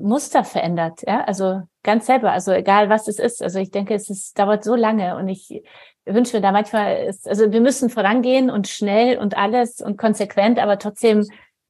[0.00, 3.42] Muster verändert, ja, also ganz selber, also egal was es ist.
[3.42, 5.62] Also ich denke, es ist, dauert so lange und ich
[6.14, 10.58] wünsche mir da manchmal, ist, also wir müssen vorangehen und schnell und alles und konsequent,
[10.58, 11.26] aber trotzdem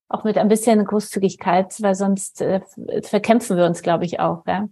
[0.08, 2.60] auch mit ein bisschen Großzügigkeit, weil sonst äh,
[3.02, 4.68] verkämpfen wir uns, glaube ich, auch, ja.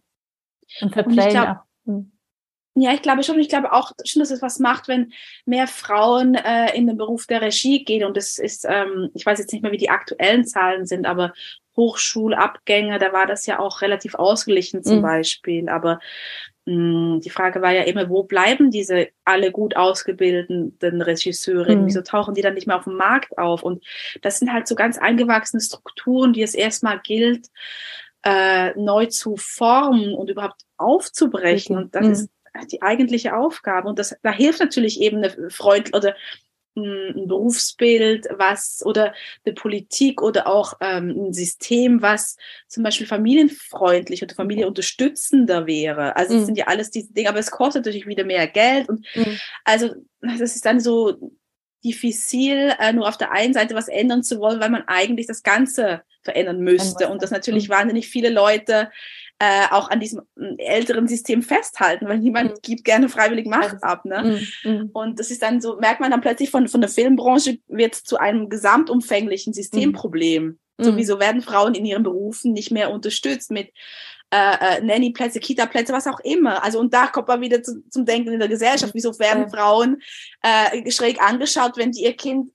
[0.81, 1.57] Und verprellen auch.
[1.87, 2.13] Hm.
[2.81, 3.39] Ja, ich glaube schon.
[3.41, 5.13] Ich glaube auch schon, dass es was macht, wenn
[5.47, 8.05] mehr Frauen äh, in den Beruf der Regie gehen.
[8.05, 11.33] Und es ist, ähm, ich weiß jetzt nicht mehr, wie die aktuellen Zahlen sind, aber
[11.77, 15.03] Hochschulabgänge, da war das ja auch relativ ausgeglichen zum mhm.
[15.03, 15.69] Beispiel.
[15.69, 15.99] Aber
[16.69, 21.83] die Frage war ja immer, wo bleiben diese alle gut ausgebildeten Regisseurinnen?
[21.83, 21.87] Mhm.
[21.87, 23.63] Wieso tauchen die dann nicht mehr auf dem Markt auf?
[23.63, 23.83] Und
[24.21, 27.47] das sind halt so ganz eingewachsene Strukturen, die es erstmal gilt,
[28.23, 31.77] äh, neu zu formen und überhaupt aufzubrechen.
[31.77, 31.83] Mhm.
[31.83, 32.31] Und das ist
[32.71, 33.89] die eigentliche Aufgabe.
[33.89, 36.15] Und das, da hilft natürlich eben eine Freund oder
[36.85, 39.15] ein Berufsbild, was oder
[39.45, 42.37] eine Politik oder auch ähm, ein System, was
[42.69, 46.17] zum Beispiel familienfreundlich oder familienunterstützender wäre.
[46.17, 46.39] Also mhm.
[46.39, 49.39] das sind ja alles diese Dinge, aber es kostet natürlich wieder mehr Geld und mhm.
[49.65, 51.33] also das ist dann so
[51.85, 55.43] diffizil, äh, nur auf der einen Seite was ändern zu wollen, weil man eigentlich das
[55.43, 57.73] Ganze verändern müsste und das natürlich mhm.
[57.73, 58.91] wahnsinnig viele Leute
[59.41, 62.59] äh, auch an diesem mm, älteren System festhalten, weil niemand mhm.
[62.63, 64.05] gibt gerne freiwillig Macht also, ab.
[64.05, 64.41] Ne?
[64.65, 64.91] Mhm, mhm.
[64.93, 68.19] Und das ist dann so, merkt man dann plötzlich von, von der Filmbranche wird zu
[68.19, 70.59] einem gesamtumfänglichen Systemproblem.
[70.79, 70.85] Mhm.
[70.85, 73.73] Sowieso werden Frauen in ihren Berufen nicht mehr unterstützt mit
[74.31, 76.65] äh, äh, Nanny-Plätze, Kita-Plätze, was auch immer.
[76.65, 78.93] Also und da kommt man wieder zu, zum Denken in der Gesellschaft.
[78.95, 79.49] Wieso werden ja.
[79.49, 80.03] Frauen
[80.43, 82.51] äh, schräg angeschaut, wenn die ihr Kind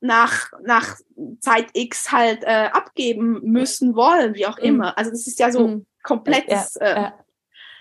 [0.00, 0.96] nach, nach
[1.40, 4.64] Zeit X halt äh, abgeben müssen wollen, wie auch mhm.
[4.64, 4.98] immer.
[4.98, 6.78] Also das ist ja so mhm komplettes.
[6.80, 7.12] Ja, äh, ja.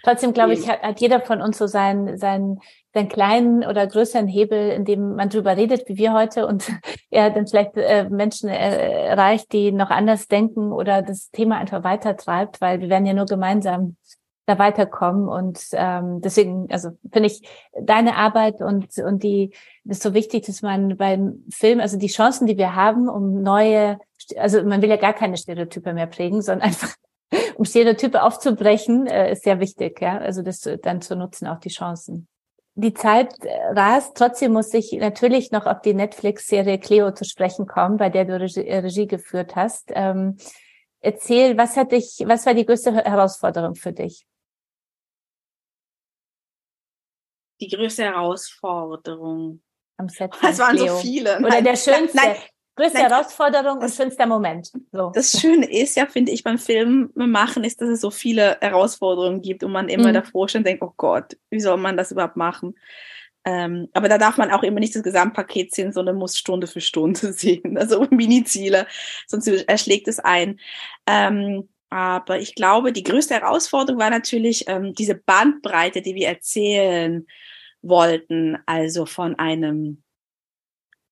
[0.04, 2.60] Trotzdem glaube ich, hat, hat jeder von uns so seinen, seinen,
[2.94, 6.72] seinen kleinen oder größeren Hebel, in dem man drüber redet, wie wir heute, und
[7.10, 11.84] er dann vielleicht äh, Menschen äh, erreicht, die noch anders denken oder das Thema einfach
[11.84, 13.98] weitertreibt, weil wir werden ja nur gemeinsam
[14.46, 15.28] da weiterkommen.
[15.28, 17.42] Und ähm, deswegen, also finde ich
[17.80, 19.54] deine Arbeit und und die
[19.84, 24.00] ist so wichtig, dass man beim Film, also die Chancen, die wir haben, um neue,
[24.38, 26.96] also man will ja gar keine Stereotype mehr prägen, sondern einfach
[27.58, 30.20] um Stereotype aufzubrechen, äh, ist sehr wichtig, ja.
[30.20, 32.28] Also das dann zu nutzen, auch die Chancen.
[32.76, 37.66] Die Zeit äh, rast, trotzdem muss ich natürlich noch auf die Netflix-Serie Cleo zu sprechen
[37.66, 39.92] kommen, bei der du Regie, äh, Regie geführt hast.
[39.96, 40.38] Ähm,
[41.00, 44.28] erzähl, was hat dich, was war die größte Herausforderung für dich?
[47.60, 49.64] Die größte Herausforderung.
[49.98, 50.32] Am Set.
[50.44, 50.94] Es waren Cleo.
[50.94, 51.40] so viele.
[51.40, 52.16] Oder der schönste.
[52.16, 52.36] Nein,
[52.78, 54.72] Größte Nein, Herausforderung und schönster Moment.
[54.92, 55.12] So.
[55.14, 59.42] Das Schöne ist ja, finde ich, beim Film machen, ist, dass es so viele Herausforderungen
[59.42, 60.14] gibt und man immer mhm.
[60.14, 62.76] davor schon denkt, oh Gott, wie soll man das überhaupt machen?
[63.46, 66.80] Ähm, aber da darf man auch immer nicht das Gesamtpaket sehen, sondern muss Stunde für
[66.82, 67.80] Stunde sehen.
[67.80, 68.86] Also Mini-Ziele,
[69.26, 70.60] sonst erschlägt es ein.
[71.08, 77.26] Ähm, aber ich glaube, die größte Herausforderung war natürlich ähm, diese Bandbreite, die wir erzählen
[77.82, 78.60] wollten.
[78.68, 80.04] Also von einem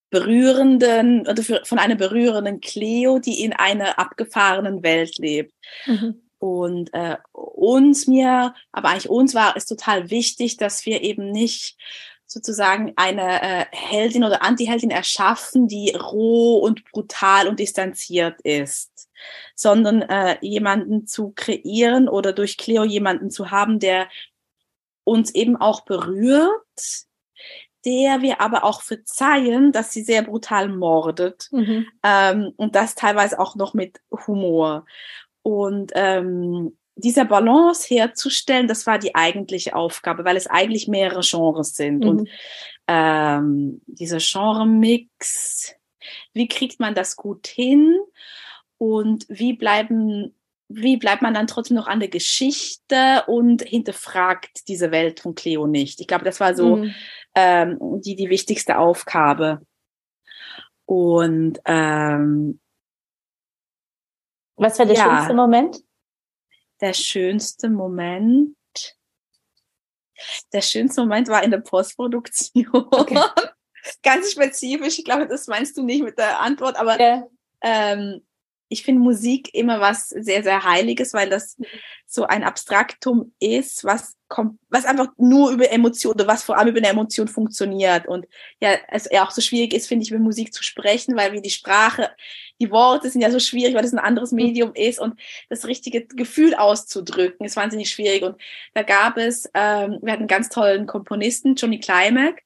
[0.09, 5.53] berührenden oder von einer berührenden Cleo, die in einer abgefahrenen Welt lebt.
[5.85, 6.21] Mhm.
[6.37, 11.77] Und äh, uns, mir, aber eigentlich uns war es total wichtig, dass wir eben nicht
[12.25, 19.09] sozusagen eine äh, Heldin oder Anti-Heldin erschaffen, die roh und brutal und distanziert ist,
[19.55, 24.09] sondern äh, jemanden zu kreieren oder durch Cleo jemanden zu haben, der
[25.03, 27.04] uns eben auch berührt,
[27.86, 31.86] der wir aber auch verzeihen, dass sie sehr brutal mordet mhm.
[32.03, 34.86] ähm, und das teilweise auch noch mit Humor.
[35.43, 41.75] Und ähm, dieser Balance herzustellen, das war die eigentliche Aufgabe, weil es eigentlich mehrere Genres
[41.75, 41.99] sind.
[41.99, 42.09] Mhm.
[42.09, 42.29] Und
[42.88, 45.75] ähm, dieser Genre-Mix,
[46.33, 47.95] wie kriegt man das gut hin?
[48.77, 50.33] Und wie bleiben
[50.67, 55.67] wie bleibt man dann trotzdem noch an der Geschichte und hinterfragt diese Welt von Cleo
[55.67, 56.01] nicht?
[56.01, 56.95] Ich glaube, das war so mhm.
[57.36, 59.61] Ähm, die, die wichtigste Aufgabe.
[60.86, 62.59] Und ähm,
[64.55, 65.83] was war der ja, schönste Moment?
[66.81, 68.55] Der schönste Moment.
[70.53, 72.65] Der schönste Moment war in der Postproduktion.
[72.71, 73.19] Okay.
[74.03, 74.97] Ganz spezifisch.
[74.97, 77.27] Ich glaube, das meinst du nicht mit der Antwort, aber ja.
[77.61, 78.24] ähm,
[78.68, 81.66] ich finde Musik immer was sehr, sehr Heiliges, weil das mhm.
[82.05, 86.70] so ein Abstraktum ist, was kommt, was einfach nur über Emotionen oder was vor allem
[86.70, 88.07] über eine Emotion funktioniert.
[88.07, 88.26] Und
[88.59, 91.41] ja, es ja auch so schwierig ist, finde ich, über Musik zu sprechen, weil wie
[91.41, 92.09] die Sprache,
[92.59, 94.38] die Worte sind ja so schwierig, weil es ein anderes mhm.
[94.38, 98.24] Medium ist und das richtige Gefühl auszudrücken ist wahnsinnig schwierig.
[98.24, 98.41] Und
[98.74, 102.41] da gab es, ähm, wir hatten einen ganz tollen Komponisten, Johnny Climack,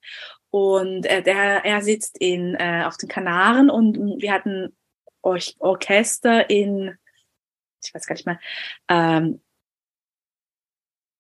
[0.51, 4.75] und äh, der, er sitzt in, äh, auf den Kanaren und wir hatten
[5.21, 6.97] Or Orchester in,
[7.83, 8.39] ich weiß gar nicht mehr,
[8.87, 9.41] ähm,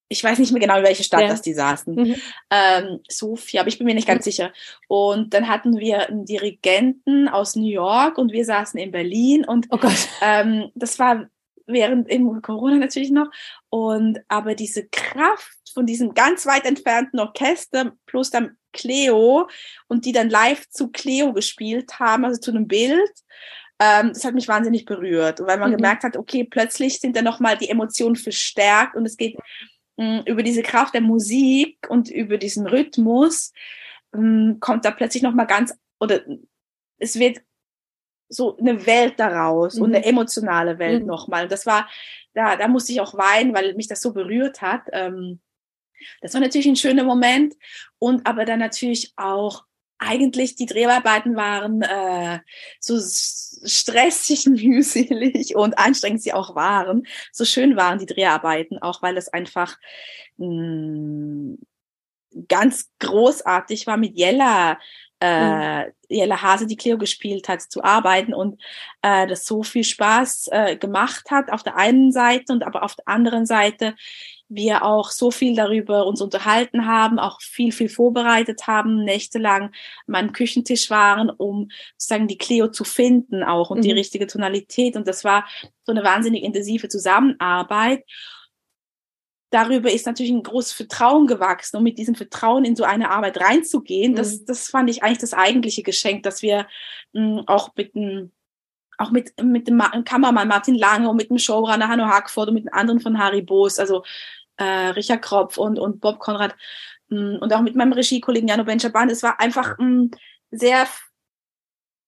[0.09, 1.27] ich weiß nicht mehr genau, in welche Stadt ja.
[1.27, 1.93] das die saßen.
[1.93, 2.15] Mhm.
[2.49, 4.31] Ähm, Sofia, aber ich bin mir nicht ganz mhm.
[4.31, 4.53] sicher.
[4.87, 9.67] Und dann hatten wir einen Dirigenten aus New York und wir saßen in Berlin und
[9.69, 9.79] oh
[10.21, 11.27] ähm, das war
[11.67, 13.29] während in Corona natürlich noch.
[13.69, 19.47] Und aber diese Kraft von diesem ganz weit entfernten Orchester plus dann Cleo
[19.87, 23.11] und die dann live zu Cleo gespielt haben, also zu einem Bild,
[23.79, 25.77] ähm, das hat mich wahnsinnig berührt, weil man mhm.
[25.77, 29.37] gemerkt hat, okay, plötzlich sind da nochmal die Emotionen verstärkt und es geht
[29.97, 33.53] mh, mm, über diese Kraft der Musik und über diesen Rhythmus
[34.11, 36.21] mh, mm, kommt da plötzlich nochmal ganz, oder
[36.97, 37.41] es wird
[38.27, 39.83] so eine Welt daraus mhm.
[39.83, 41.07] und eine emotionale Welt mhm.
[41.07, 41.43] nochmal.
[41.43, 41.89] Und das war,
[42.33, 44.83] da, da musste ich auch weinen, weil mich das so berührt hat.
[44.91, 45.39] Ähm,
[46.21, 47.55] das war natürlich ein schöner Moment
[47.97, 49.65] und aber dann natürlich auch
[49.99, 52.39] eigentlich die Dreharbeiten waren äh,
[52.79, 52.97] so
[53.65, 57.05] stressig, mühselig und anstrengend sie auch waren.
[57.31, 59.77] So schön waren die Dreharbeiten auch, weil es einfach
[60.37, 61.57] mh, mm,
[62.47, 64.77] ganz großartig war mit Jella
[65.21, 65.91] äh, mhm.
[66.07, 68.61] Jella Hase, die Cleo gespielt hat, zu arbeiten und
[69.01, 72.95] äh, das so viel Spaß äh, gemacht hat auf der einen Seite und aber auf
[72.95, 73.95] der anderen Seite
[74.49, 79.71] wir auch so viel darüber uns unterhalten haben, auch viel, viel vorbereitet haben, nächtelang an
[80.07, 83.83] meinem Küchentisch waren, um sozusagen die Cleo zu finden auch und mhm.
[83.83, 84.95] die richtige Tonalität.
[84.95, 85.45] Und das war
[85.83, 88.03] so eine wahnsinnig intensive Zusammenarbeit.
[89.51, 93.39] Darüber ist natürlich ein großes Vertrauen gewachsen und mit diesem Vertrauen in so eine Arbeit
[93.39, 94.15] reinzugehen, mhm.
[94.15, 96.67] das, das fand ich eigentlich das eigentliche Geschenk, dass wir
[97.13, 98.31] mh, auch mit einem
[98.99, 102.65] auch mit, mit dem Kameramann Martin Lange und mit dem Showrunner Hanno Hackford und mit
[102.65, 104.03] den anderen von Harry Boos, also
[104.57, 106.55] äh, Richard Kropf und, und Bob Konrad
[107.07, 109.09] mh, mm, und auch mit meinem Regiekollegen Jano Benchaban.
[109.09, 110.11] Es war einfach mh, mm,
[110.51, 110.87] sehr,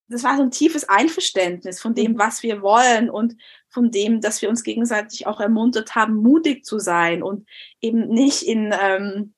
[0.10, 2.20] das war so ein tiefes Einverständnis von dem, mhm.
[2.20, 3.38] was wir wollen und
[3.70, 7.48] von dem, dass wir uns gegenseitig auch ermuntert haben, mutig zu sein und
[7.80, 9.34] eben nicht in, ähm,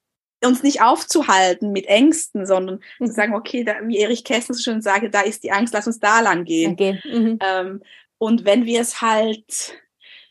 [0.45, 3.07] uns nicht aufzuhalten mit Ängsten, sondern mhm.
[3.07, 5.87] zu sagen, okay, da, wie Erich Kästner so schön sage, da ist die Angst, lass
[5.87, 6.73] uns da lang gehen.
[6.73, 6.99] Okay.
[7.03, 7.39] Mhm.
[7.41, 7.83] Ähm,
[8.17, 9.75] und wenn wir es halt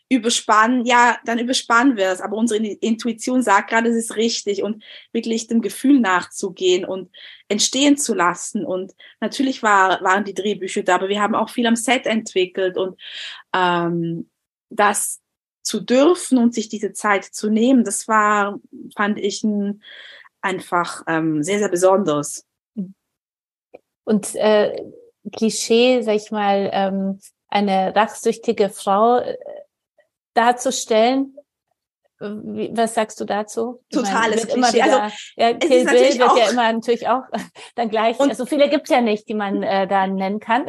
[0.09, 2.21] überspannen, ja, dann überspannen wir es.
[2.21, 7.09] Aber unsere Intuition sagt gerade, es ist richtig und wirklich dem Gefühl nachzugehen und
[7.47, 8.65] entstehen zu lassen.
[8.65, 12.77] Und natürlich war, waren die Drehbücher da, aber wir haben auch viel am Set entwickelt
[12.77, 12.99] und
[13.53, 14.29] ähm,
[14.69, 15.22] das
[15.63, 18.59] zu dürfen und sich diese Zeit zu nehmen, das war,
[18.95, 19.81] fand ich ein,
[20.41, 22.45] einfach ähm, sehr, sehr besonders.
[24.03, 24.75] Und äh,
[25.35, 29.37] Klischee, sag ich mal, ähm, eine rachsüchtige Frau, äh,
[30.33, 31.37] darzustellen.
[32.19, 33.83] Was sagst du dazu?
[33.89, 34.85] Totales meine, Klischee.
[34.85, 37.23] Wieder, also, ja, Kill Bill wird ja immer natürlich auch
[37.75, 40.65] dann gleich, also viele gibt's ja nicht, die man äh, da nennen kann.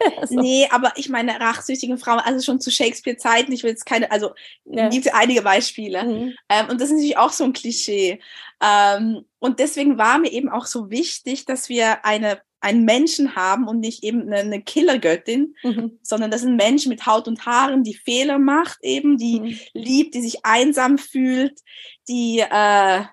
[0.26, 0.40] so.
[0.40, 4.30] Nee, aber ich meine, rachsüchtige Frauen, also schon zu Shakespeare-Zeiten, ich will jetzt keine, also
[4.64, 4.88] ja.
[4.88, 6.04] gibt es einige Beispiele.
[6.04, 6.34] Mhm.
[6.48, 8.20] Ähm, und das ist natürlich auch so ein Klischee.
[8.62, 13.66] Ähm, und deswegen war mir eben auch so wichtig, dass wir eine einen Menschen haben
[13.66, 15.98] und nicht eben eine, eine Killergöttin, mhm.
[16.02, 19.58] sondern das ist ein Mensch mit Haut und Haaren, die Fehler macht eben, die mhm.
[19.72, 21.58] liebt, die sich einsam fühlt,
[22.08, 23.04] die äh,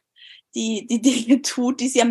[0.55, 2.01] die die Dinge tut, die sie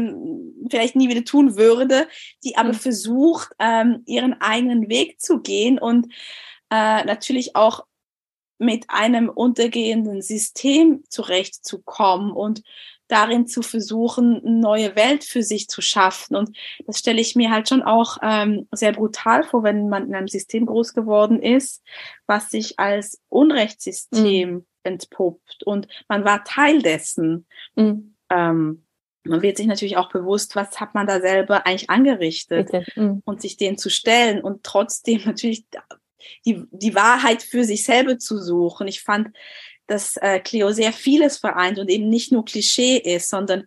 [0.70, 2.09] vielleicht nie wieder tun würde,
[2.45, 2.78] die aber mhm.
[2.78, 6.07] versucht, ähm, ihren eigenen Weg zu gehen und
[6.70, 7.84] äh, natürlich auch
[8.59, 12.62] mit einem untergehenden System zurechtzukommen und
[13.09, 16.34] darin zu versuchen, eine neue Welt für sich zu schaffen.
[16.34, 16.57] Und
[16.87, 20.28] das stelle ich mir halt schon auch ähm, sehr brutal vor, wenn man in einem
[20.28, 21.84] System groß geworden ist,
[22.26, 24.66] was sich als Unrechtssystem mhm.
[24.82, 27.47] entpuppt und man war Teil dessen.
[27.76, 28.15] Mhm.
[28.31, 28.85] Ähm,
[29.24, 33.22] man wird sich natürlich auch bewusst, was hat man da selber eigentlich angerichtet mhm.
[33.24, 35.66] und sich dem zu stellen und trotzdem natürlich
[36.45, 38.87] die, die Wahrheit für sich selber zu suchen.
[38.87, 39.31] Ich fand
[39.87, 43.64] dass äh, Cleo sehr vieles vereint und eben nicht nur Klischee ist, sondern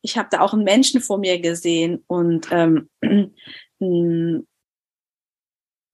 [0.00, 2.88] ich habe da auch einen Menschen vor mir gesehen und ähm,
[3.80, 4.46] einen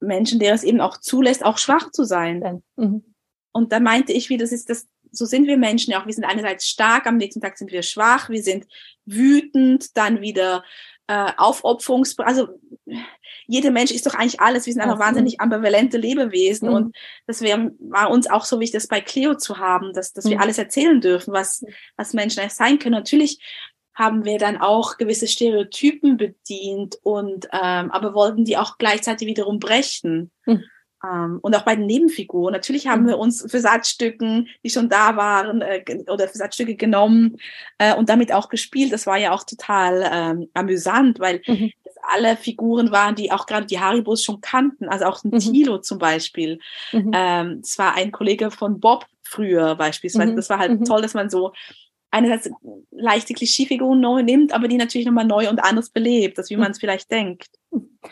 [0.01, 2.63] Menschen, der es eben auch zulässt, auch schwach zu sein.
[2.77, 3.15] Mhm.
[3.53, 4.87] Und da meinte ich, wie das ist, das
[5.17, 6.07] so sind wir Menschen ja auch.
[6.07, 8.67] Wir sind einerseits stark, am nächsten Tag sind wir schwach, wir sind
[9.05, 10.65] wütend, dann wieder
[11.07, 12.49] äh, Aufopferungs, also
[13.47, 14.67] jeder Mensch ist doch eigentlich alles.
[14.67, 16.69] Wir sind einfach wahnsinnig ambivalente Lebewesen.
[16.69, 16.75] Mhm.
[16.75, 16.97] Und
[17.27, 20.37] das wär, war uns auch so wichtig, das bei Cleo zu haben, dass, dass wir
[20.37, 20.43] mhm.
[20.43, 21.65] alles erzählen dürfen, was,
[21.97, 22.95] was Menschen eigentlich sein können.
[22.95, 23.39] Natürlich
[23.95, 29.61] haben wir dann auch gewisse Stereotypen bedient und ähm, aber wollten die auch gleichzeitig wiederum
[29.61, 30.31] brechen.
[30.47, 30.65] Mhm.
[31.05, 32.53] Ähm, und auch bei den Nebenfiguren.
[32.53, 33.09] Natürlich haben mhm.
[33.09, 37.37] wir uns Versatzstücken, die schon da waren, äh, oder Versatzstücke genommen
[37.79, 38.93] äh, und damit auch gespielt.
[38.93, 41.71] Das war ja auch total ähm, amüsant, weil mhm.
[42.15, 44.89] alle Figuren waren, die auch gerade die Haribos schon kannten.
[44.89, 45.39] Also auch ein mhm.
[45.39, 46.59] Tilo zum Beispiel.
[46.93, 47.11] Mhm.
[47.15, 50.33] Ähm, das war ein Kollege von Bob früher beispielsweise.
[50.33, 50.37] Mhm.
[50.37, 50.85] Das war halt mhm.
[50.85, 51.53] toll, dass man so
[52.11, 52.49] einerseits
[52.93, 56.71] leichte Klischeefiguren neu nimmt, aber die natürlich nochmal neu und anders belebt, als wie man
[56.71, 57.49] es vielleicht denkt.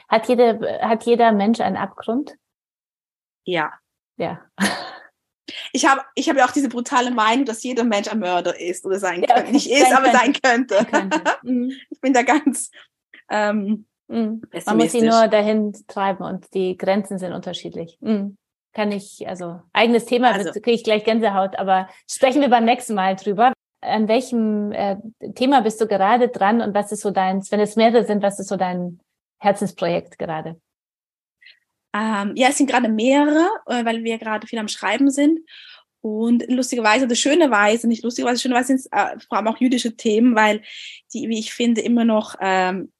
[0.08, 2.34] Hat jeder, hat jeder Mensch einen Abgrund?
[3.44, 3.72] Ja.
[4.16, 4.40] Ja.
[5.72, 8.86] Ich habe ich hab ja auch diese brutale Meinung, dass jeder Mensch ein Mörder ist
[8.86, 9.52] oder sein ja, könnte.
[9.52, 10.86] Nicht ist, sein aber sein könnte.
[10.90, 11.20] könnte.
[11.42, 11.72] Mhm.
[11.90, 12.70] Ich bin da ganz
[13.32, 14.42] ähm, mhm.
[14.66, 17.98] Man muss sie nur dahin treiben und die Grenzen sind unterschiedlich.
[18.00, 18.36] Mhm.
[18.74, 22.94] Kann ich, also eigenes Thema, also, kriege ich gleich Gänsehaut, aber sprechen wir beim nächsten
[22.94, 23.52] Mal drüber.
[23.82, 24.96] An welchem äh,
[25.34, 28.38] Thema bist du gerade dran und was ist so dein, wenn es mehrere sind, was
[28.38, 29.00] ist so dein
[29.40, 30.60] Herzensprojekt gerade?
[31.94, 35.40] Ähm, ja, es sind gerade mehrere, äh, weil wir gerade viel am Schreiben sind.
[36.00, 40.34] Und lustigerweise, oder schönerweise, nicht lustigerweise, schönerweise sind es äh, vor allem auch jüdische Themen,
[40.34, 40.62] weil
[41.14, 42.90] die, wie ich finde, immer noch, ähm,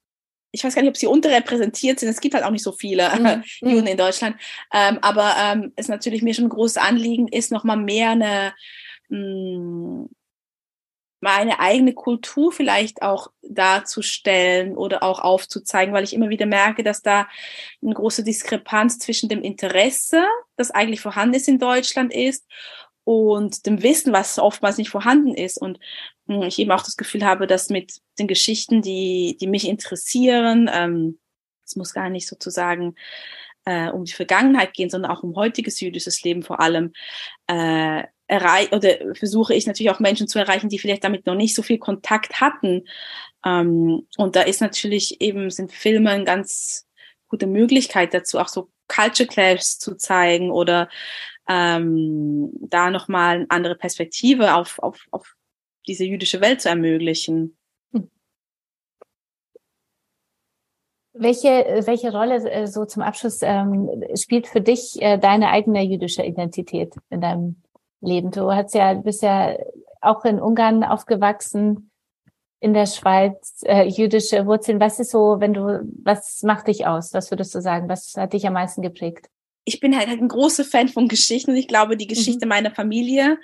[0.52, 2.10] ich weiß gar nicht, ob sie unterrepräsentiert sind.
[2.10, 3.42] Es gibt halt auch nicht so viele mhm.
[3.70, 4.36] Juden in Deutschland.
[4.72, 8.54] Ähm, aber ähm, es natürlich mir schon ein großes Anliegen ist, nochmal mehr eine,
[9.08, 10.08] mh, mm,
[11.22, 17.00] meine eigene Kultur vielleicht auch darzustellen oder auch aufzuzeigen, weil ich immer wieder merke, dass
[17.00, 17.28] da
[17.80, 20.24] eine große Diskrepanz zwischen dem Interesse,
[20.56, 22.44] das eigentlich vorhanden ist in Deutschland ist,
[23.04, 25.58] und dem Wissen, was oftmals nicht vorhanden ist.
[25.58, 25.78] Und
[26.26, 30.68] hm, ich eben auch das Gefühl habe, dass mit den Geschichten, die, die mich interessieren,
[30.72, 31.18] ähm,
[31.64, 32.94] es muss gar nicht sozusagen
[33.64, 36.92] äh, um die Vergangenheit gehen, sondern auch um heutiges jüdisches Leben vor allem,
[37.46, 41.54] äh, erreich oder versuche ich natürlich auch Menschen zu erreichen, die vielleicht damit noch nicht
[41.54, 42.86] so viel Kontakt hatten.
[43.44, 46.86] Ähm, und da ist natürlich eben, sind Filme eine ganz
[47.28, 50.88] gute Möglichkeit dazu, auch so Culture Clash zu zeigen oder
[51.46, 55.34] ähm, da nochmal eine andere Perspektive auf, auf, auf
[55.86, 57.56] diese jüdische Welt zu ermöglichen.
[61.14, 66.22] Welche, welche Rolle äh, so zum Abschluss ähm, spielt für dich äh, deine eigene jüdische
[66.22, 67.62] Identität in deinem
[68.02, 68.30] Leben?
[68.30, 69.56] Du hast ja, bist ja
[70.00, 71.90] auch in Ungarn aufgewachsen,
[72.60, 74.80] in der Schweiz, äh, jüdische Wurzeln.
[74.80, 77.12] Was ist so, wenn du, was macht dich aus?
[77.12, 77.88] Was würdest du sagen?
[77.88, 79.28] Was hat dich am meisten geprägt?
[79.64, 82.50] Ich bin halt, halt ein großer Fan von Geschichten ich glaube, die Geschichte mhm.
[82.50, 83.38] meiner Familie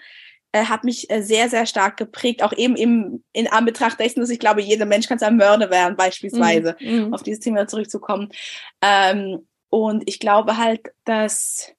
[0.52, 4.30] äh, hat mich äh, sehr, sehr stark geprägt, auch eben im, in Anbetracht dessen, dass
[4.30, 7.14] ich glaube, jeder Mensch kann ein Mörder werden, beispielsweise, mm, mm.
[7.14, 8.30] auf dieses Thema zurückzukommen.
[8.80, 11.74] Ähm, und ich glaube halt, dass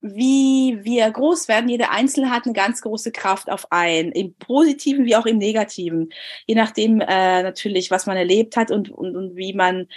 [0.00, 5.04] wie wir groß werden, jeder Einzelne hat eine ganz große Kraft auf einen, im Positiven
[5.04, 6.10] wie auch im Negativen.
[6.46, 9.88] Je nachdem äh, natürlich, was man erlebt hat und, und, und wie man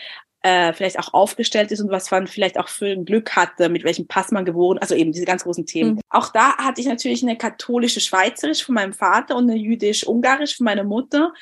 [0.41, 3.83] äh, vielleicht auch aufgestellt ist und was man vielleicht auch für ein Glück hatte, mit
[3.83, 5.95] welchem Pass man geboren, also eben diese ganz großen Themen.
[5.95, 6.01] Mhm.
[6.09, 10.65] Auch da hatte ich natürlich eine katholische Schweizerisch von meinem Vater und eine jüdisch-ungarisch von
[10.65, 11.33] meiner Mutter.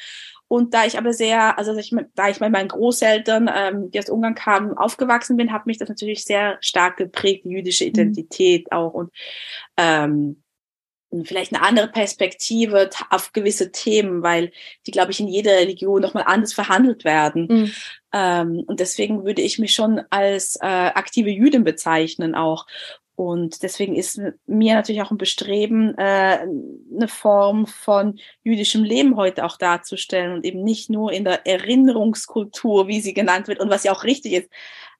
[0.50, 4.10] Und da ich aber sehr, also ich, da ich mit meinen Großeltern, ähm, die aus
[4.10, 7.89] Ungarn kamen, aufgewachsen bin, hat mich das natürlich sehr stark geprägt, die jüdische mhm.
[7.91, 8.78] Identität mhm.
[8.78, 9.12] auch und
[9.78, 10.43] ähm,
[11.24, 14.52] vielleicht eine andere Perspektive auf gewisse Themen, weil
[14.86, 17.47] die, glaube ich, in jeder Religion nochmal anders verhandelt werden.
[17.50, 17.72] Mhm.
[18.14, 22.66] Ähm, und deswegen würde ich mich schon als äh, aktive Jüdin bezeichnen auch.
[23.20, 24.17] Und deswegen ist
[24.47, 30.45] mir natürlich auch ein Bestreben, äh, eine Form von jüdischem Leben heute auch darzustellen und
[30.45, 34.32] eben nicht nur in der Erinnerungskultur, wie sie genannt wird und was ja auch richtig
[34.32, 34.49] ist,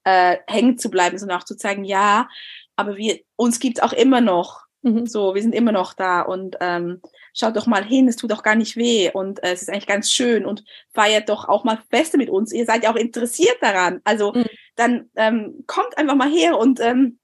[0.03, 2.28] äh, hängen zu bleiben, sondern auch zu zeigen, ja,
[2.76, 4.65] aber wir, uns gibt auch immer noch.
[4.82, 5.07] Mhm.
[5.07, 7.01] So, wir sind immer noch da und ähm,
[7.34, 9.88] schaut doch mal hin, es tut doch gar nicht weh und äh, es ist eigentlich
[9.88, 12.51] ganz schön und feiert doch auch mal Feste mit uns.
[12.51, 14.01] Ihr seid ja auch interessiert daran.
[14.03, 14.45] Also mhm.
[14.76, 17.17] dann ähm, kommt einfach mal her und ähm,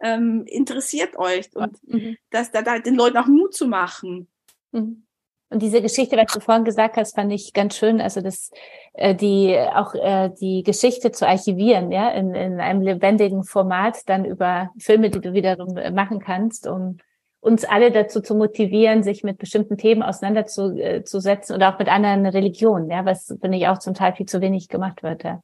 [0.00, 2.16] ähm, interessiert euch und mhm.
[2.30, 4.28] das da, da den Leuten auch Mut zu machen.
[4.72, 5.06] Mhm.
[5.48, 8.00] Und diese Geschichte, was du vorhin gesagt hast, fand ich ganz schön.
[8.00, 8.50] Also das,
[8.94, 14.24] äh, die auch äh, die Geschichte zu archivieren, ja, in, in einem lebendigen Format, dann
[14.24, 16.98] über Filme, die du wiederum äh, machen kannst, um
[17.38, 22.90] uns alle dazu zu motivieren, sich mit bestimmten Themen auseinanderzusetzen oder auch mit anderen Religionen,
[22.90, 25.22] ja, was finde ich auch zum Teil viel zu wenig gemacht wird.
[25.22, 25.40] Ja.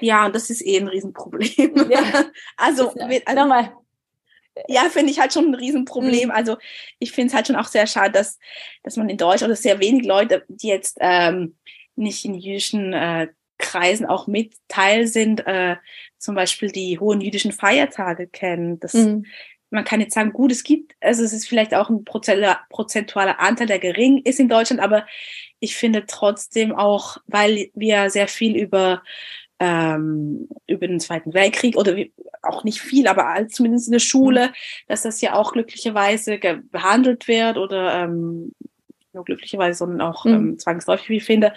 [0.00, 1.90] Ja, und das ist eh ein Riesenproblem.
[1.90, 2.24] Ja.
[2.56, 3.72] also, also nochmal.
[4.68, 6.28] Ja, finde ich halt schon ein Riesenproblem.
[6.28, 6.30] Mhm.
[6.30, 6.58] Also
[6.98, 8.38] ich finde es halt schon auch sehr schade, dass,
[8.82, 11.56] dass man in Deutschland oder sehr wenig Leute, die jetzt ähm,
[11.96, 15.76] nicht in jüdischen äh, Kreisen auch mit Teil sind, äh,
[16.18, 18.78] zum Beispiel die hohen jüdischen Feiertage kennen.
[18.80, 19.24] Das, mhm.
[19.70, 23.66] Man kann jetzt sagen, gut, es gibt, also es ist vielleicht auch ein prozentualer Anteil,
[23.66, 25.06] der gering ist in Deutschland, aber
[25.60, 29.02] ich finde trotzdem auch, weil wir sehr viel über
[29.62, 34.48] ähm, über den Zweiten Weltkrieg oder wie, auch nicht viel, aber zumindest in der Schule,
[34.48, 34.52] mhm.
[34.88, 36.40] dass das ja auch glücklicherweise
[36.72, 38.52] behandelt wird oder ähm,
[39.12, 40.34] nur glücklicherweise, sondern auch mhm.
[40.34, 41.54] ähm, zwangsläufig, wie ich finde.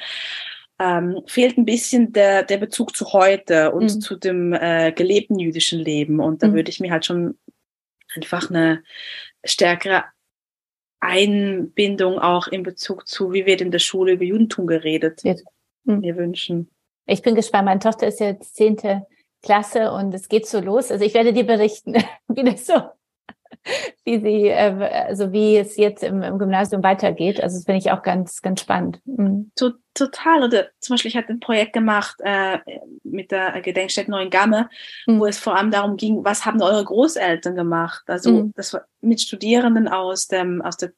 [0.78, 4.02] Ähm, fehlt ein bisschen der, der Bezug zu heute und mhm.
[4.02, 6.20] zu dem äh, gelebten jüdischen Leben.
[6.20, 6.54] Und da mhm.
[6.54, 7.40] würde ich mir halt schon
[8.14, 8.84] einfach eine
[9.44, 10.04] stärkere
[11.00, 15.24] Einbindung auch in Bezug zu, wie wird in der Schule über Judentum geredet,
[15.86, 16.02] mhm.
[16.02, 16.70] mir wünschen.
[17.06, 17.66] Ich bin gespannt.
[17.66, 19.06] Meine Tochter ist jetzt zehnte
[19.44, 20.92] Klasse und es geht so los.
[20.92, 21.94] Also ich werde dir berichten,
[22.28, 22.74] wie das so,
[24.04, 27.42] wie sie, äh, also wie es jetzt im, im Gymnasium weitergeht.
[27.42, 29.02] Also das finde ich auch ganz, ganz spannend.
[29.06, 29.52] Mhm.
[29.94, 30.44] Total.
[30.44, 32.58] Oder zum Beispiel, ich hatte ein Projekt gemacht äh,
[33.04, 34.68] mit der Gedenkstätte Neuengamme,
[35.06, 35.20] mhm.
[35.20, 38.04] wo es vor allem darum ging, was haben eure Großeltern gemacht?
[38.08, 38.52] Also mhm.
[38.56, 40.92] das war mit Studierenden aus dem aus der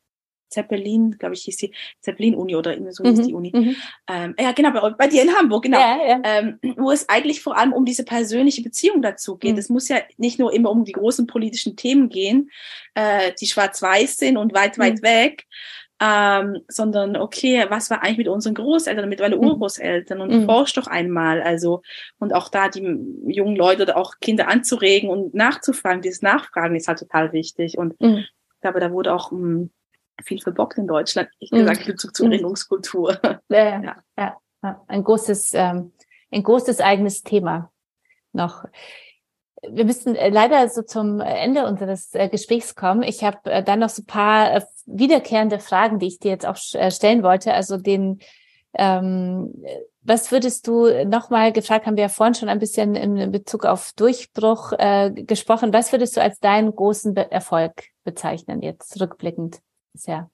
[0.50, 3.16] Zeppelin, glaube ich, hieß die Zeppelin-Uni oder irgendwie so mhm.
[3.16, 3.52] hieß die Uni.
[3.54, 3.76] Mhm.
[4.08, 5.80] Ähm, ja, genau, bei, bei, dir in Hamburg, genau.
[5.80, 6.22] Ja, ja.
[6.24, 9.54] Ähm, wo es eigentlich vor allem um diese persönliche Beziehung dazu geht.
[9.54, 9.60] Mhm.
[9.60, 12.50] Es muss ja nicht nur immer um die großen politischen Themen gehen,
[12.96, 15.04] äh, die schwarz-weiß sind und weit, weit mhm.
[15.04, 15.48] weg,
[16.00, 19.48] ähm, sondern okay, was war eigentlich mit unseren Großeltern, mit meinen mhm.
[19.48, 20.46] Urgroßeltern und mhm.
[20.46, 21.82] forsch doch einmal, also
[22.20, 22.82] und auch da die
[23.26, 28.00] jungen Leute oder auch Kinder anzuregen und nachzufragen, dieses Nachfragen ist halt total wichtig und
[28.00, 28.18] mhm.
[28.18, 29.70] ich glaube, da wurde auch mh, hm,
[30.24, 31.60] viel verbockt in Deutschland, ich mhm.
[31.60, 33.20] gesagt, Bezug zur Erinnerungskultur.
[33.50, 33.82] Ja,
[34.18, 34.38] ja.
[34.64, 35.94] ja, ein großes, ähm,
[36.32, 37.72] ein großes eigenes Thema
[38.34, 38.66] noch.
[39.68, 43.04] Wir müssen äh, leider so zum Ende unseres äh, Gesprächs kommen.
[43.04, 46.58] Ich habe äh, dann noch so ein paar wiederkehrende Fragen, die ich dir jetzt auch
[46.58, 47.54] stellen wollte.
[47.54, 48.20] Also den,
[48.74, 49.54] ähm,
[50.02, 53.94] was würdest du nochmal gefragt, haben wir ja vorhin schon ein bisschen in Bezug auf
[53.94, 55.74] Durchbruch äh, gesprochen.
[55.74, 59.60] Was würdest du als deinen großen Erfolg bezeichnen, jetzt rückblickend?
[59.98, 60.30] Bisher?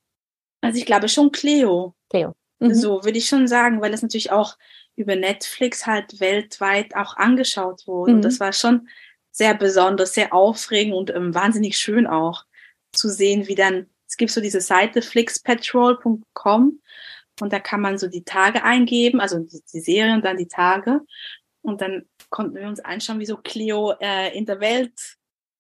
[0.62, 1.96] Also ich glaube schon Cleo.
[2.10, 2.34] Cleo.
[2.60, 2.74] Mhm.
[2.74, 4.58] So würde ich schon sagen, weil es natürlich auch
[4.96, 8.12] über Netflix halt weltweit auch angeschaut wurde.
[8.12, 8.18] Mhm.
[8.18, 8.88] Und das war schon
[9.32, 12.46] sehr besonders, sehr aufregend und ähm, wahnsinnig schön auch
[12.92, 16.80] zu sehen, wie dann, es gibt so diese Seite flixpatrol.com
[17.42, 21.02] und da kann man so die Tage eingeben, also die, die Serien, dann die Tage.
[21.64, 25.18] Und dann konnten wir uns anschauen, wie so Cleo äh, in der Welt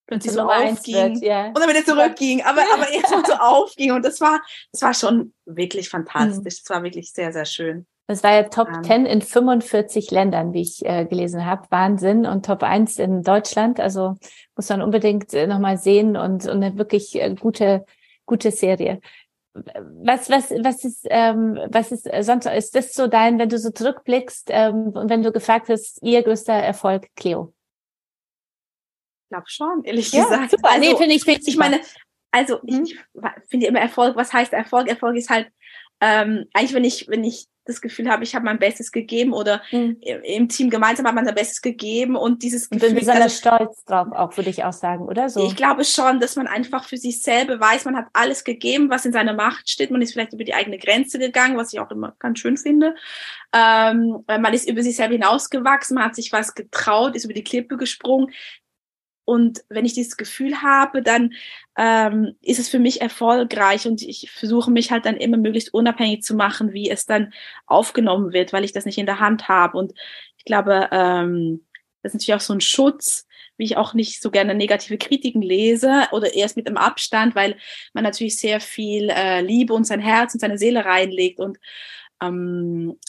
[0.07, 1.47] plötzlich so aufging wird, ja.
[1.47, 4.41] und dann wieder zurückging, aber, aber jetzt so aufging und das war,
[4.71, 6.61] das war schon wirklich fantastisch.
[6.61, 6.73] Es mhm.
[6.73, 7.85] war wirklich sehr, sehr schön.
[8.07, 11.67] Das war ja Top ähm, 10 in 45 Ländern, wie ich äh, gelesen habe.
[11.69, 12.25] Wahnsinn.
[12.25, 13.79] Und Top 1 in Deutschland.
[13.79, 14.15] Also
[14.55, 17.85] muss man unbedingt äh, nochmal sehen und, und eine wirklich äh, gute,
[18.25, 18.99] gute Serie.
[19.53, 23.57] Was, was, was ist, ähm, was ist äh, sonst, ist das so dein, wenn du
[23.57, 27.53] so zurückblickst ähm, und wenn du gefragt hast, ihr größter Erfolg, Cleo?
[29.33, 30.51] Glaube schon, ehrlich ja, gesagt.
[30.51, 31.81] Super, also, nee, finde ich, find ich meine,
[32.31, 32.85] also mhm.
[32.85, 32.99] ich
[33.49, 34.87] finde immer Erfolg, was heißt Erfolg?
[34.87, 35.47] Erfolg ist halt
[36.01, 39.61] ähm, eigentlich, wenn ich, wenn ich das Gefühl habe, ich habe mein Bestes gegeben oder
[39.71, 39.97] mhm.
[40.01, 42.89] im Team gemeinsam hat man sein Bestes gegeben und dieses Gefühl.
[42.89, 45.45] Und bin besonders also, stolz drauf, auch würde ich auch sagen, oder so?
[45.45, 49.05] Ich glaube schon, dass man einfach für sich selber weiß, man hat alles gegeben, was
[49.05, 49.91] in seiner Macht steht.
[49.91, 52.95] Man ist vielleicht über die eigene Grenze gegangen, was ich auch immer ganz schön finde.
[53.53, 57.45] Ähm, man ist über sich selber hinausgewachsen, man hat sich was getraut, ist über die
[57.45, 58.33] Klippe gesprungen.
[59.25, 61.33] Und wenn ich dieses Gefühl habe, dann
[61.77, 66.23] ähm, ist es für mich erfolgreich und ich versuche mich halt dann immer möglichst unabhängig
[66.23, 67.33] zu machen, wie es dann
[67.65, 69.77] aufgenommen wird, weil ich das nicht in der Hand habe.
[69.77, 69.93] Und
[70.37, 71.65] ich glaube, ähm,
[72.01, 73.25] das ist natürlich auch so ein Schutz,
[73.57, 77.55] wie ich auch nicht so gerne negative Kritiken lese oder erst mit einem Abstand, weil
[77.93, 81.57] man natürlich sehr viel äh, Liebe und sein Herz und seine Seele reinlegt und
[82.21, 82.99] ähm,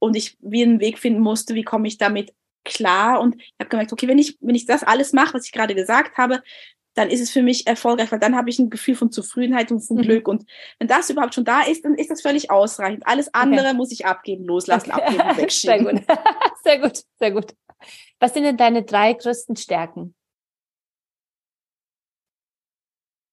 [0.00, 2.32] und ich wie einen Weg finden musste, wie komme ich damit
[2.64, 5.52] klar und ich habe gemerkt, okay, wenn ich, wenn ich das alles mache, was ich
[5.52, 6.42] gerade gesagt habe,
[6.98, 9.80] dann ist es für mich erfolgreich, weil dann habe ich ein Gefühl von Zufriedenheit und
[9.80, 10.02] von mhm.
[10.02, 10.26] Glück.
[10.26, 10.44] Und
[10.80, 13.06] wenn das überhaupt schon da ist, dann ist das völlig ausreichend.
[13.06, 13.76] Alles andere okay.
[13.76, 15.02] muss ich abgeben, loslassen, okay.
[15.02, 15.84] abgeben, wegschieben.
[15.86, 16.04] Sehr gut.
[16.64, 17.56] sehr gut, sehr gut.
[18.18, 20.16] Was sind denn deine drei größten Stärken?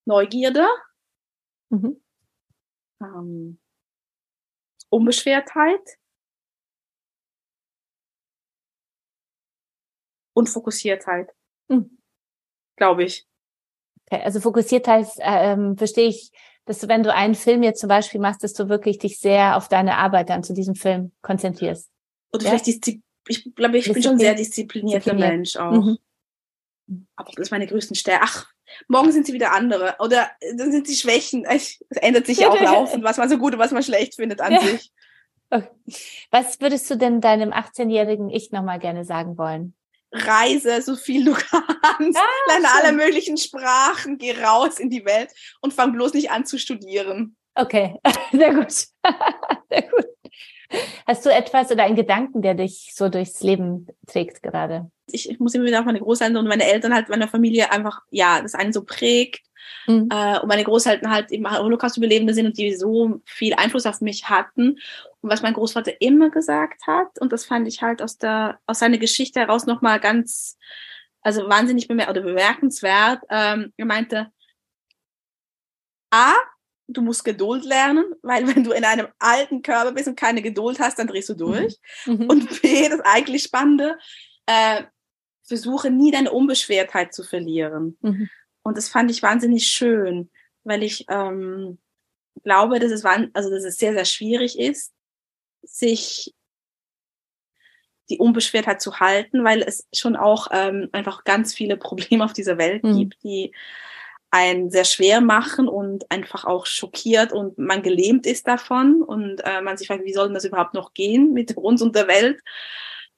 [0.06, 0.68] Neugierde,
[1.72, 2.00] mhm.
[3.02, 3.60] ähm,
[4.90, 5.98] Unbeschwertheit
[10.36, 11.32] und Fokussiertheit.
[11.68, 11.98] Mhm.
[12.76, 13.26] Glaube ich.
[14.06, 16.32] Okay, also Fokussiertheit ähm, verstehe ich,
[16.66, 19.58] dass du, wenn du einen Film jetzt zum Beispiel machst, dass du wirklich dich sehr
[19.58, 21.90] auf deine Arbeit dann zu diesem Film konzentrierst.
[22.34, 22.50] Oder ja?
[22.50, 25.72] vielleicht Diszi ich glaube, ich bin schon sehr disziplinierter Mensch auch.
[25.72, 25.98] Mhm.
[27.16, 28.24] Aber das ist meine größten Stärke.
[28.24, 28.48] Ach,
[28.88, 29.96] morgen sind sie wieder andere.
[30.00, 31.46] Oder dann sind sie Schwächen.
[31.50, 34.42] Es ändert sich ja auch laufend, was man so gut und was man schlecht findet
[34.42, 34.62] an ja.
[34.62, 34.92] sich.
[35.50, 35.68] Okay.
[36.32, 39.74] Was würdest du denn deinem 18-jährigen Ich nochmal gerne sagen wollen?
[40.16, 45.32] Reise so viel du kannst, ah, lerne alle möglichen Sprachen, geh raus in die Welt
[45.62, 47.36] und fang bloß nicht an zu studieren.
[47.56, 47.96] Okay,
[48.32, 48.72] sehr gut.
[49.70, 50.06] sehr gut.
[51.08, 54.90] Hast du etwas oder einen Gedanken, der dich so durchs Leben trägt gerade?
[55.08, 58.02] Ich, ich muss immer wieder auf meine Großeltern und meine Eltern halt, meine Familie einfach,
[58.10, 59.42] ja, das einen so prägt.
[59.88, 60.10] Mhm.
[60.12, 64.30] Äh, und meine Großeltern halt eben Holocaust-Überlebende sind und die so viel Einfluss auf mich
[64.30, 64.80] hatten.
[65.22, 68.80] Und was mein Großvater immer gesagt hat, und das fand ich halt aus der, aus
[68.80, 70.58] seiner Geschichte heraus nochmal ganz,
[71.22, 74.32] also wahnsinnig bemer oder bemerkenswert, ähm, er meinte,
[76.12, 76.34] A,
[76.88, 80.80] du musst Geduld lernen, weil wenn du in einem alten Körper bist und keine Geduld
[80.80, 81.78] hast, dann drehst du durch.
[82.06, 82.28] Mhm.
[82.30, 83.98] Und B, das eigentlich Spannende,
[84.46, 84.84] äh,
[85.44, 87.98] versuche nie deine Unbeschwertheit zu verlieren.
[88.02, 88.30] Mhm.
[88.66, 90.32] Und das fand ich wahnsinnig schön,
[90.64, 91.78] weil ich ähm,
[92.44, 94.92] glaube, dass es, also, dass es sehr, sehr schwierig ist,
[95.62, 96.34] sich
[98.10, 102.58] die Unbeschwertheit zu halten, weil es schon auch ähm, einfach ganz viele Probleme auf dieser
[102.58, 102.98] Welt mhm.
[102.98, 103.54] gibt, die
[104.32, 109.62] einen sehr schwer machen und einfach auch schockiert und man gelähmt ist davon und äh,
[109.62, 112.42] man sich fragt, wie soll denn das überhaupt noch gehen mit uns und der Welt?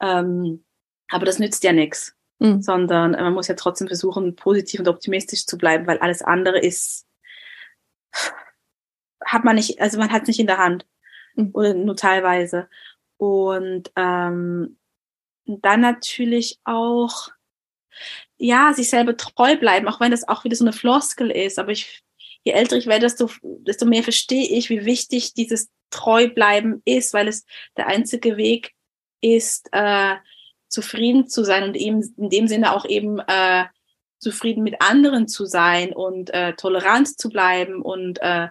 [0.01, 0.65] Ähm,
[1.09, 2.61] aber das nützt ja nichts mhm.
[2.61, 6.59] sondern äh, man muss ja trotzdem versuchen, positiv und optimistisch zu bleiben, weil alles andere
[6.59, 7.05] ist,
[9.25, 10.85] hat man nicht, also man hat es nicht in der Hand
[11.35, 11.51] mhm.
[11.53, 12.69] oder nur teilweise.
[13.17, 14.77] Und ähm,
[15.45, 17.29] dann natürlich auch,
[18.37, 21.57] ja, sich selber treu bleiben, auch wenn das auch wieder so eine Floskel ist.
[21.57, 22.03] Aber ich,
[22.43, 27.27] je älter ich werde, desto, desto mehr verstehe ich, wie wichtig dieses Treubleiben ist, weil
[27.27, 28.73] es der einzige Weg
[29.21, 30.15] ist, äh,
[30.69, 33.65] zufrieden zu sein und eben in dem Sinne auch eben äh,
[34.19, 38.47] zufrieden mit anderen zu sein und äh, tolerant zu bleiben und äh,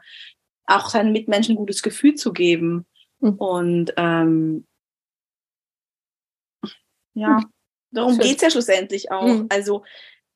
[0.67, 2.87] auch seinen Mitmenschen ein gutes Gefühl zu geben.
[3.21, 3.35] Mhm.
[3.35, 4.67] Und ähm,
[7.15, 7.47] ja, hm.
[7.93, 8.23] darum Schön.
[8.23, 9.27] geht's ja schlussendlich auch.
[9.27, 9.47] Mhm.
[9.49, 9.85] Also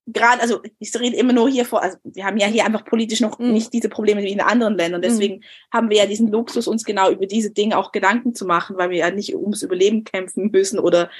[0.06, 3.20] gerade, also ich rede immer nur hier vor, also wir haben ja hier einfach politisch
[3.20, 3.52] noch mhm.
[3.52, 5.02] nicht diese Probleme wie in anderen Ländern.
[5.02, 5.42] Deswegen mhm.
[5.72, 8.90] haben wir ja diesen Luxus, uns genau über diese Dinge auch Gedanken zu machen, weil
[8.90, 11.10] wir ja nicht ums Überleben kämpfen müssen oder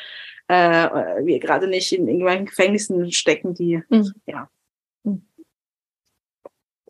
[0.51, 4.13] äh, wir gerade nicht in irgendwelchen Gefängnissen stecken, die, mhm.
[4.27, 4.49] ja.
[5.05, 5.27] Mhm.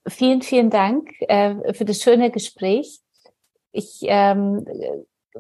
[0.07, 3.01] Vielen, vielen Dank äh, für das schöne Gespräch.
[3.73, 4.65] Ich ähm,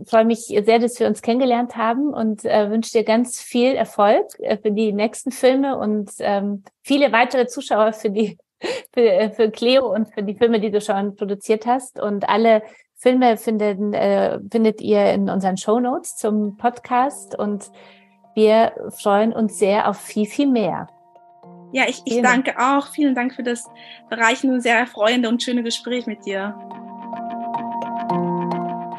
[0.07, 4.27] freue mich sehr, dass wir uns kennengelernt haben und äh, wünsche dir ganz viel Erfolg
[4.41, 8.39] äh, für die nächsten Filme und ähm, viele weitere Zuschauer für die
[8.93, 11.99] für, äh, für Cleo und für die Filme, die du schon produziert hast.
[12.01, 12.62] Und alle
[12.97, 17.71] Filme finden, äh, findet ihr in unseren Show Notes zum Podcast und
[18.35, 20.89] wir freuen uns sehr auf viel, viel mehr.
[21.72, 22.89] Ja, ich, ich danke auch.
[22.89, 23.70] Vielen Dank für das
[24.09, 26.55] bereichende, sehr erfreuende und schöne Gespräch mit dir.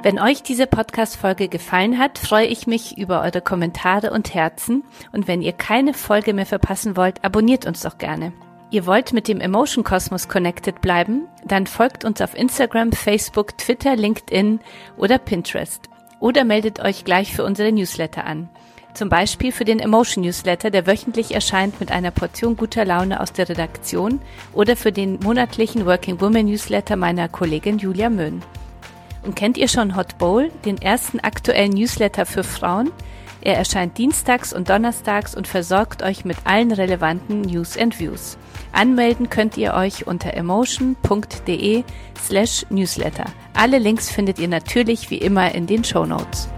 [0.03, 4.83] Wenn euch diese Podcast-Folge gefallen hat, freue ich mich über eure Kommentare und Herzen.
[5.11, 8.33] Und wenn ihr keine Folge mehr verpassen wollt, abonniert uns doch gerne.
[8.71, 11.27] Ihr wollt mit dem Emotion Kosmos connected bleiben?
[11.45, 14.59] Dann folgt uns auf Instagram, Facebook, Twitter, LinkedIn
[14.97, 15.87] oder Pinterest.
[16.19, 18.49] Oder meldet euch gleich für unsere Newsletter an.
[18.93, 23.31] Zum Beispiel für den Emotion Newsletter, der wöchentlich erscheint mit einer Portion guter Laune aus
[23.31, 24.21] der Redaktion
[24.53, 28.41] oder für den monatlichen Working Woman Newsletter meiner Kollegin Julia Möhn.
[29.23, 32.91] Und kennt ihr schon Hot Bowl, den ersten aktuellen Newsletter für Frauen?
[33.43, 38.37] Er erscheint dienstags und donnerstags und versorgt euch mit allen relevanten News and Views.
[38.71, 41.83] Anmelden könnt ihr euch unter emotion.de
[42.23, 43.25] slash newsletter.
[43.53, 46.49] Alle Links findet ihr natürlich wie immer in den Show Notes.